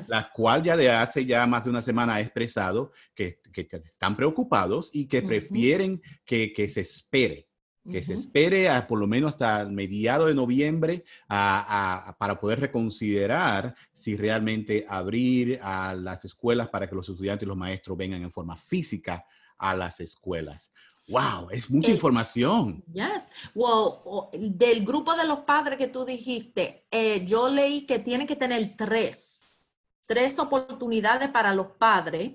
la 0.09 0.31
cual 0.33 0.63
ya 0.63 0.77
de 0.77 0.91
hace 0.91 1.27
ya 1.27 1.47
más 1.47 1.65
de 1.65 1.71
una 1.71 1.83
semana 1.83 2.15
ha 2.15 2.21
expresado 2.21 2.93
que, 3.15 3.41
que 3.53 3.69
están 3.71 4.17
preocupados 4.17 4.91
y 4.95 5.07
que 5.09 5.21
prefieren 5.21 6.01
que, 6.25 6.53
que 6.55 6.69
se 6.69 6.81
espere 7.03 7.49
que 7.91 8.03
se 8.03 8.15
espere 8.15 8.69
a, 8.69 8.87
por 8.87 8.99
lo 8.99 9.07
menos 9.07 9.33
hasta 9.33 9.65
mediado 9.65 10.27
de 10.27 10.35
noviembre 10.35 11.05
para 11.27 12.39
poder 12.41 12.61
reconsiderar 12.61 13.75
si 13.93 14.17
realmente 14.17 14.87
abrir 14.89 15.59
a 15.61 15.95
las 15.95 16.25
escuelas 16.25 16.69
para 16.69 16.89
que 16.89 16.95
los 16.95 17.09
estudiantes 17.09 17.45
y 17.45 17.49
los 17.49 17.57
maestros 17.57 17.99
vengan 17.99 18.23
en 18.23 18.31
forma 18.31 18.57
física 18.57 19.27
a 19.59 19.75
las 19.75 20.01
escuelas. 20.01 20.73
Wow, 21.09 21.49
es 21.51 21.69
mucha 21.69 21.91
eh, 21.91 21.95
información. 21.95 22.85
Yes. 22.93 23.31
Well, 23.55 24.29
del 24.33 24.85
grupo 24.85 25.15
de 25.17 25.27
los 25.27 25.41
padres 25.41 25.77
que 25.77 25.89
tú 25.89 26.05
dijiste, 26.05 26.87
eh, 26.91 27.25
yo 27.27 27.49
leí 27.49 27.85
que 27.85 27.99
tienen 27.99 28.27
que 28.29 28.37
tener 28.37 28.77
tres, 28.77 29.61
tres 30.07 30.39
oportunidades 30.39 31.29
para 31.31 31.53
los 31.53 31.67
padres 31.73 32.33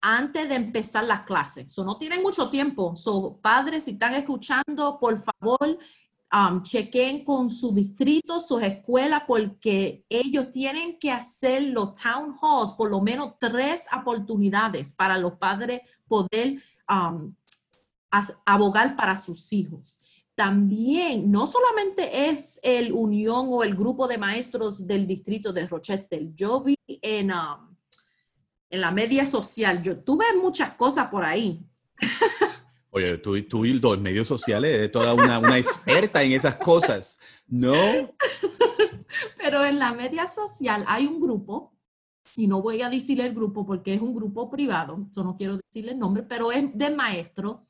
antes 0.00 0.48
de 0.48 0.54
empezar 0.54 1.04
las 1.04 1.22
clases. 1.22 1.72
So, 1.72 1.84
no 1.84 1.96
tienen 1.98 2.22
mucho 2.22 2.48
tiempo. 2.48 2.94
So, 2.94 3.38
padres, 3.40 3.84
si 3.84 3.92
están 3.92 4.14
escuchando, 4.14 4.98
por 5.00 5.18
favor, 5.18 5.78
um, 6.32 6.62
chequen 6.62 7.24
con 7.24 7.50
su 7.50 7.72
distrito, 7.72 8.38
sus 8.40 8.62
escuelas, 8.62 9.22
porque 9.26 10.04
ellos 10.08 10.50
tienen 10.52 10.98
que 10.98 11.10
hacer 11.10 11.62
los 11.64 11.94
town 11.94 12.36
halls, 12.40 12.72
por 12.72 12.90
lo 12.90 13.00
menos 13.00 13.34
tres 13.40 13.84
oportunidades 13.96 14.94
para 14.94 15.18
los 15.18 15.32
padres 15.32 15.80
poder 16.06 16.62
um, 16.88 17.34
abogar 18.44 18.96
para 18.96 19.16
sus 19.16 19.52
hijos. 19.52 20.00
También, 20.34 21.30
no 21.30 21.46
solamente 21.46 22.28
es 22.28 22.60
el 22.62 22.92
unión 22.92 23.46
o 23.48 23.62
el 23.62 23.74
grupo 23.74 24.06
de 24.06 24.18
maestros 24.18 24.86
del 24.86 25.06
distrito 25.06 25.52
de 25.52 25.66
Rochester. 25.66 26.34
Yo 26.34 26.62
vi 26.62 26.76
en... 26.86 27.32
Um, 27.32 27.65
en 28.70 28.80
la 28.80 28.90
media 28.90 29.26
social. 29.26 29.82
Yo 29.82 29.98
tuve 29.98 30.24
muchas 30.40 30.72
cosas 30.72 31.08
por 31.08 31.24
ahí. 31.24 31.64
Oye, 32.90 33.18
tú, 33.18 33.40
tú 33.42 33.64
y 33.64 33.74
los 33.74 34.00
medios 34.00 34.26
sociales, 34.26 34.72
eres 34.72 34.92
toda 34.92 35.12
una, 35.12 35.38
una 35.38 35.58
experta 35.58 36.22
en 36.22 36.32
esas 36.32 36.56
cosas, 36.56 37.18
¿no? 37.46 37.74
Pero 39.38 39.64
en 39.64 39.78
la 39.78 39.92
media 39.92 40.26
social 40.26 40.84
hay 40.88 41.06
un 41.06 41.20
grupo, 41.20 41.76
y 42.36 42.46
no 42.46 42.62
voy 42.62 42.82
a 42.82 42.88
decirle 42.88 43.26
el 43.26 43.34
grupo 43.34 43.66
porque 43.66 43.94
es 43.94 44.00
un 44.00 44.14
grupo 44.14 44.50
privado, 44.50 45.06
yo 45.10 45.22
no 45.22 45.36
quiero 45.36 45.58
decirle 45.58 45.92
el 45.92 45.98
nombre, 45.98 46.22
pero 46.22 46.52
es 46.52 46.76
de 46.76 46.90
maestro. 46.90 47.66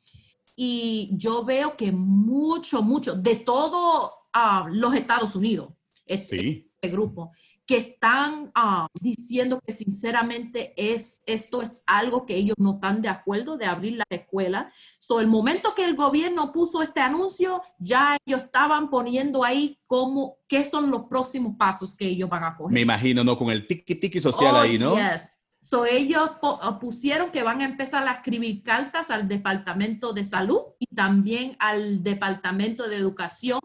Y 0.54 1.10
yo 1.12 1.44
veo 1.44 1.76
que 1.76 1.92
mucho, 1.92 2.82
mucho, 2.82 3.14
de 3.14 3.36
todos 3.36 4.10
ah, 4.32 4.66
los 4.70 4.94
Estados 4.94 5.36
Unidos, 5.36 5.72
este, 6.06 6.38
sí. 6.38 6.70
este 6.74 6.88
grupo, 6.88 7.32
que 7.66 7.78
están 7.78 8.52
ah, 8.54 8.86
diciendo 8.94 9.60
que 9.64 9.72
sinceramente 9.72 10.72
es, 10.76 11.20
esto 11.26 11.62
es 11.62 11.82
algo 11.86 12.24
que 12.24 12.36
ellos 12.36 12.54
no 12.58 12.74
están 12.74 13.02
de 13.02 13.08
acuerdo 13.08 13.56
de 13.56 13.66
abrir 13.66 13.96
la 13.96 14.04
escuela. 14.08 14.72
So, 15.00 15.20
el 15.20 15.26
momento 15.26 15.74
que 15.74 15.84
el 15.84 15.96
gobierno 15.96 16.52
puso 16.52 16.80
este 16.80 17.00
anuncio, 17.00 17.60
ya 17.78 18.16
ellos 18.24 18.42
estaban 18.42 18.88
poniendo 18.88 19.42
ahí 19.42 19.80
cómo, 19.86 20.38
qué 20.46 20.64
son 20.64 20.92
los 20.92 21.04
próximos 21.04 21.56
pasos 21.58 21.96
que 21.96 22.06
ellos 22.06 22.30
van 22.30 22.44
a 22.44 22.56
coger. 22.56 22.72
Me 22.72 22.82
imagino, 22.82 23.24
¿no? 23.24 23.36
Con 23.36 23.50
el 23.50 23.66
tiki 23.66 23.96
tiki 23.96 24.20
social 24.20 24.54
oh, 24.54 24.60
ahí, 24.60 24.78
¿no? 24.78 24.94
Yes. 24.94 25.36
So, 25.60 25.84
ellos 25.84 26.30
ah, 26.42 26.78
pusieron 26.78 27.32
que 27.32 27.42
van 27.42 27.60
a 27.60 27.64
empezar 27.64 28.06
a 28.06 28.12
escribir 28.12 28.62
cartas 28.62 29.10
al 29.10 29.26
Departamento 29.26 30.12
de 30.12 30.22
Salud 30.22 30.60
y 30.78 30.86
también 30.94 31.56
al 31.58 32.04
Departamento 32.04 32.88
de 32.88 32.94
Educación, 32.94 33.58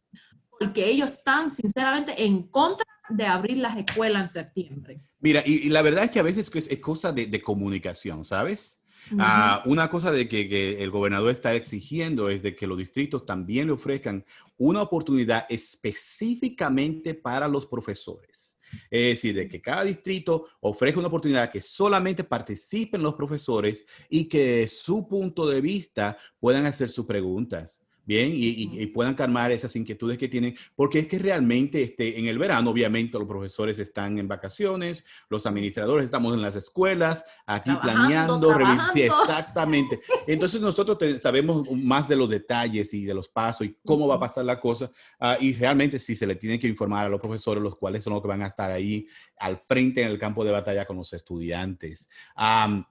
porque 0.60 0.90
ellos 0.90 1.12
están 1.12 1.52
sinceramente 1.52 2.24
en 2.26 2.48
contra 2.48 2.88
de 3.12 3.26
abrir 3.26 3.58
las 3.58 3.78
escuelas 3.78 4.22
en 4.22 4.28
septiembre. 4.28 5.02
Mira, 5.20 5.44
y, 5.46 5.70
la 5.70 5.82
verdad 5.82 6.06
es 6.06 6.12
que 6.12 6.20
a 6.20 6.24
veces 6.24 6.52
es, 6.54 6.80
cosa 6.80 7.12
de, 7.12 7.42
comunicación, 7.42 8.26
¿sabes? 8.26 8.84
Ah, 9.18 9.64
una 9.66 9.90
cosa 9.90 10.12
de 10.12 10.28
que, 10.28 10.84
el 10.84 10.92
gobernador 10.92 11.32
está 11.32 11.54
exigiendo 11.56 12.30
es 12.30 12.42
de 12.42 12.56
que 12.56 12.68
los 12.68 12.78
distritos 12.78 13.26
también 13.26 13.68
le 13.68 13.74
ofrezcan 13.74 14.26
una 14.58 14.82
oportunidad 14.82 15.46
específicamente 15.50 17.14
para 17.14 17.48
los 17.48 17.66
profesores. 17.66 18.58
Es 18.90 19.16
decir, 19.16 19.36
de 19.36 19.50
que 19.50 19.62
cada 19.62 19.84
distrito 19.84 20.48
ofrezca 20.62 21.00
una 21.00 21.10
oportunidad 21.10 21.52
que 21.52 21.62
solamente 21.62 22.24
participen 22.24 23.02
los 23.02 23.16
profesores 23.16 23.84
y 24.10 24.26
que 24.26 24.68
su 24.68 25.08
punto 25.08 25.46
de 25.48 25.60
vista 25.60 26.18
puedan 26.40 26.66
hacer 26.66 26.90
sus 26.90 27.06
preguntas 27.06 27.86
bien, 28.06 28.32
y, 28.34 28.86
puedan 28.88 29.16
calmar 29.16 29.52
esas 29.52 29.76
inquietudes 29.76 30.18
que 30.18 30.28
tienen, 30.28 30.56
porque 30.76 31.00
es 31.00 31.08
que 31.08 31.20
realmente 31.20 31.82
este, 31.82 32.20
en 32.20 32.28
el 32.28 32.38
verano, 32.38 32.72
obviamente, 32.72 33.18
los 33.18 33.28
profesores 33.28 33.80
están 33.80 34.18
en 34.18 34.28
vacaciones, 34.28 35.06
los 35.30 35.46
administradores 35.46 36.06
estamos 36.06 36.34
en 36.34 36.42
las 36.42 36.56
escuelas, 36.56 37.24
aquí 37.46 37.72
planeando, 37.82 38.54
sí, 38.94 39.04
exactamente. 39.04 40.02
Entonces 40.28 40.62
nosotros 40.62 40.98
sabemos 41.22 41.70
más 41.72 42.08
de 42.10 42.16
los 42.16 42.30
detalles 42.30 42.94
y 42.94 43.06
de 43.06 43.14
los 43.14 43.30
pasos 43.30 43.68
y 43.68 43.78
cómo 43.86 44.08
va 44.08 44.16
a 44.16 44.20
pasar 44.20 44.46
la 44.46 44.60
cosa, 44.60 44.92
uh, 45.20 45.42
y 45.42 45.54
realmente 45.54 46.00
sí 46.00 46.16
se 46.16 46.28
le 46.28 46.36
tiene 46.36 46.60
que 46.60 46.68
informar 46.68 47.06
a 47.06 47.10
los 47.10 47.22
profesores, 47.22 47.64
los 47.64 47.76
cuales 47.76 48.04
son 48.04 48.14
los 48.14 48.22
que 48.22 48.28
van 48.28 48.42
a 48.42 48.48
estar 48.48 48.72
ahí 48.72 49.08
al 49.38 49.58
frente 49.58 50.02
en 50.02 50.10
el 50.10 50.20
campo 50.20 50.44
de 50.44 50.52
batalla 50.52 50.86
con 50.86 50.98
los 50.98 51.14
estudiantes. 51.14 52.10
Um, 52.36 52.84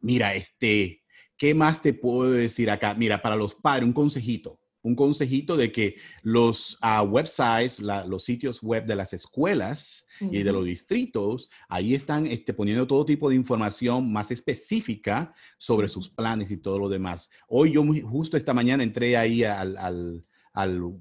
mira, 0.00 0.34
este 0.34 0.99
¿Qué 1.40 1.54
más 1.54 1.80
te 1.80 1.94
puedo 1.94 2.32
decir 2.32 2.70
acá? 2.70 2.92
Mira, 2.92 3.22
para 3.22 3.34
los 3.34 3.54
padres, 3.54 3.86
un 3.86 3.94
consejito. 3.94 4.60
un 4.82 4.94
consejito 4.94 5.56
de 5.56 5.72
que 5.72 5.96
los 6.22 6.76
ah, 6.82 7.02
websites, 7.02 7.80
los 7.80 8.24
sitios 8.24 8.62
web 8.62 8.84
de 8.84 8.94
las 8.94 9.14
escuelas 9.14 10.06
y 10.20 10.42
de 10.42 10.52
los 10.52 10.66
distritos, 10.66 11.48
ahí 11.68 11.94
están 11.94 12.26
este, 12.26 12.52
poniendo 12.52 12.86
todo 12.86 13.06
tipo 13.06 13.30
de 13.30 13.36
información 13.36 14.12
más 14.12 14.30
específica 14.30 15.34
sobre 15.56 15.88
sus 15.88 16.10
planes 16.10 16.50
y 16.50 16.58
todo 16.58 16.78
lo 16.78 16.90
demás. 16.90 17.30
Hoy 17.48 17.72
yo 17.72 17.84
justo 18.02 18.36
esta 18.36 18.52
mañana 18.52 18.82
entré 18.82 19.16
ahí 19.16 19.42
al, 19.42 20.22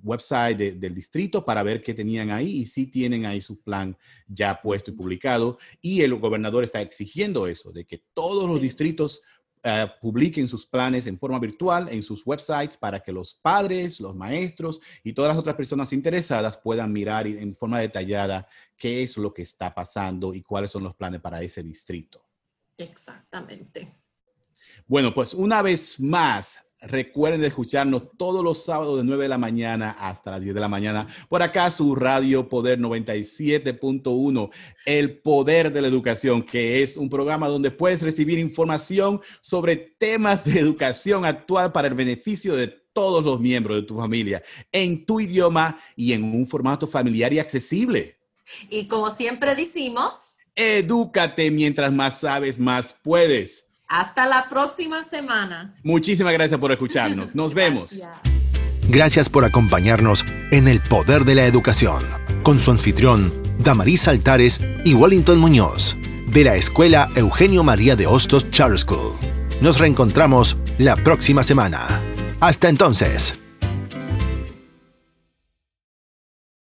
website 0.04 0.58
del 0.58 0.95
distrito 0.95 1.43
para 1.43 1.63
ver 1.63 1.82
qué 1.84 1.93
tenían 1.93 2.30
ahí 2.30 2.60
y 2.60 2.65
sí 2.65 2.88
tienen 2.88 3.25
ahí 3.25 3.41
su 3.41 3.60
plan 3.62 3.97
ya 4.28 4.62
puesto 4.62 4.91
y 4.91 4.93
publicado. 4.93 5.58
Y 5.82 5.99
el 5.99 6.15
gobernador 6.15 6.63
está 6.63 6.82
exigiendo 6.82 7.45
eso, 7.45 7.73
de 7.73 7.86
que 7.86 8.06
todos 8.13 8.49
los 8.49 8.62
distritos 8.62 9.21
eh, 9.62 9.88
publiquen 10.00 10.48
sus 10.48 10.65
planes 10.65 11.06
en 11.08 11.19
forma 11.19 11.38
virtual 11.38 11.89
en 11.89 12.02
sus 12.02 12.26
websites 12.26 12.78
para 12.78 13.02
que 13.02 13.12
los 13.12 13.34
padres, 13.34 14.00
los 14.00 14.15
maestros 14.15 14.80
y 15.04 15.12
todas 15.12 15.30
las 15.30 15.38
otras 15.38 15.56
personas 15.56 15.91
interesadas 15.91 16.58
puedan 16.58 16.93
mirar 16.93 17.28
en 17.28 17.54
forma 17.56 17.80
detallada 17.80 18.48
qué 18.78 19.04
es 19.04 19.17
lo 19.17 19.34
que 19.34 19.41
está 19.41 19.76
pasando 19.76 20.34
y 20.34 20.41
cuáles 20.41 20.72
son 20.72 20.84
los 20.84 20.95
planes 20.95 21.19
para 21.19 21.41
ese 21.41 21.62
distrito. 21.62 22.26
Exactamente. 22.78 23.98
Bueno, 24.88 25.13
pues 25.13 25.34
una 25.34 25.62
vez 25.62 26.00
más, 26.00 26.65
Recuerden 26.82 27.44
escucharnos 27.44 28.04
todos 28.18 28.42
los 28.42 28.63
sábados 28.63 28.98
de 28.98 29.04
9 29.04 29.24
de 29.24 29.30
la 29.30 29.38
mañana 29.38 29.98
hasta 30.00 30.32
las 30.32 30.42
10 30.42 30.56
de 30.56 30.62
la 30.62 30.70
mañana. 30.70 31.08
Por 31.28 31.44
acá 31.44 31.70
su 31.72 31.94
Radio 31.94 32.48
Poder 32.48 32.80
97.1, 32.80 34.50
El 34.86 35.20
Poder 35.20 35.74
de 35.74 35.82
la 35.82 35.89
Educación, 35.89 36.42
que 36.42 36.82
es 36.82 36.96
un 36.96 37.10
programa 37.10 37.50
donde 37.50 37.72
puedes 37.72 38.02
recibir 38.02 38.39
información 38.39 39.20
sobre 39.42 39.76
temas 39.76 40.46
de 40.46 40.58
educación 40.58 41.26
actual 41.26 41.74
para 41.74 41.89
el 41.89 41.96
beneficio 41.96 42.56
de 42.56 42.70
todos 42.94 43.26
los 43.26 43.42
miembros 43.42 43.82
de 43.82 43.88
tu 43.88 43.98
familia, 43.98 44.42
en 44.72 45.06
tu 45.06 45.20
idioma 45.20 45.78
y 45.98 46.13
en 46.13 46.24
un 46.24 46.48
formato 46.48 46.88
familiar 46.88 47.34
y 47.34 47.39
accesible. 47.39 48.18
Y 48.70 48.88
como 48.88 49.12
siempre 49.12 49.54
decimos, 49.54 50.36
edúcate 50.56 51.52
mientras 51.52 51.92
más 51.92 52.22
sabes, 52.22 52.58
más 52.58 52.94
puedes. 52.94 53.68
Hasta 53.89 54.28
la 54.28 54.47
próxima 54.47 55.04
semana. 55.04 55.73
Muchísimas 55.84 56.32
gracias 56.34 56.60
por 56.60 56.71
escucharnos. 56.71 57.34
Nos 57.34 57.56
vemos. 57.56 57.91
Gracias 58.88 59.30
por 59.30 59.45
acompañarnos 59.45 60.25
en 60.52 60.67
El 60.67 60.80
Poder 60.80 61.25
de 61.25 61.34
la 61.34 61.45
Educación 61.45 62.04
con 62.43 62.60
su 62.60 62.69
anfitrión, 62.69 63.34
Damaris 63.58 64.08
Altares 64.08 64.62
y 64.86 64.93
Wellington 64.93 65.39
Muñoz, 65.39 65.97
de 66.28 66.43
la 66.43 66.56
Escuela 66.56 67.10
Eugenio 67.15 67.63
María 67.63 67.95
de 67.95 68.06
Hostos 68.06 68.49
Charter 68.52 68.80
School. 68.80 69.13
Nos 69.60 69.80
reencontramos 69.80 70.56
la 70.78 70.95
próxima 70.95 71.41
semana. 71.41 71.80
Hasta 72.39 72.69
entonces. 72.69 73.41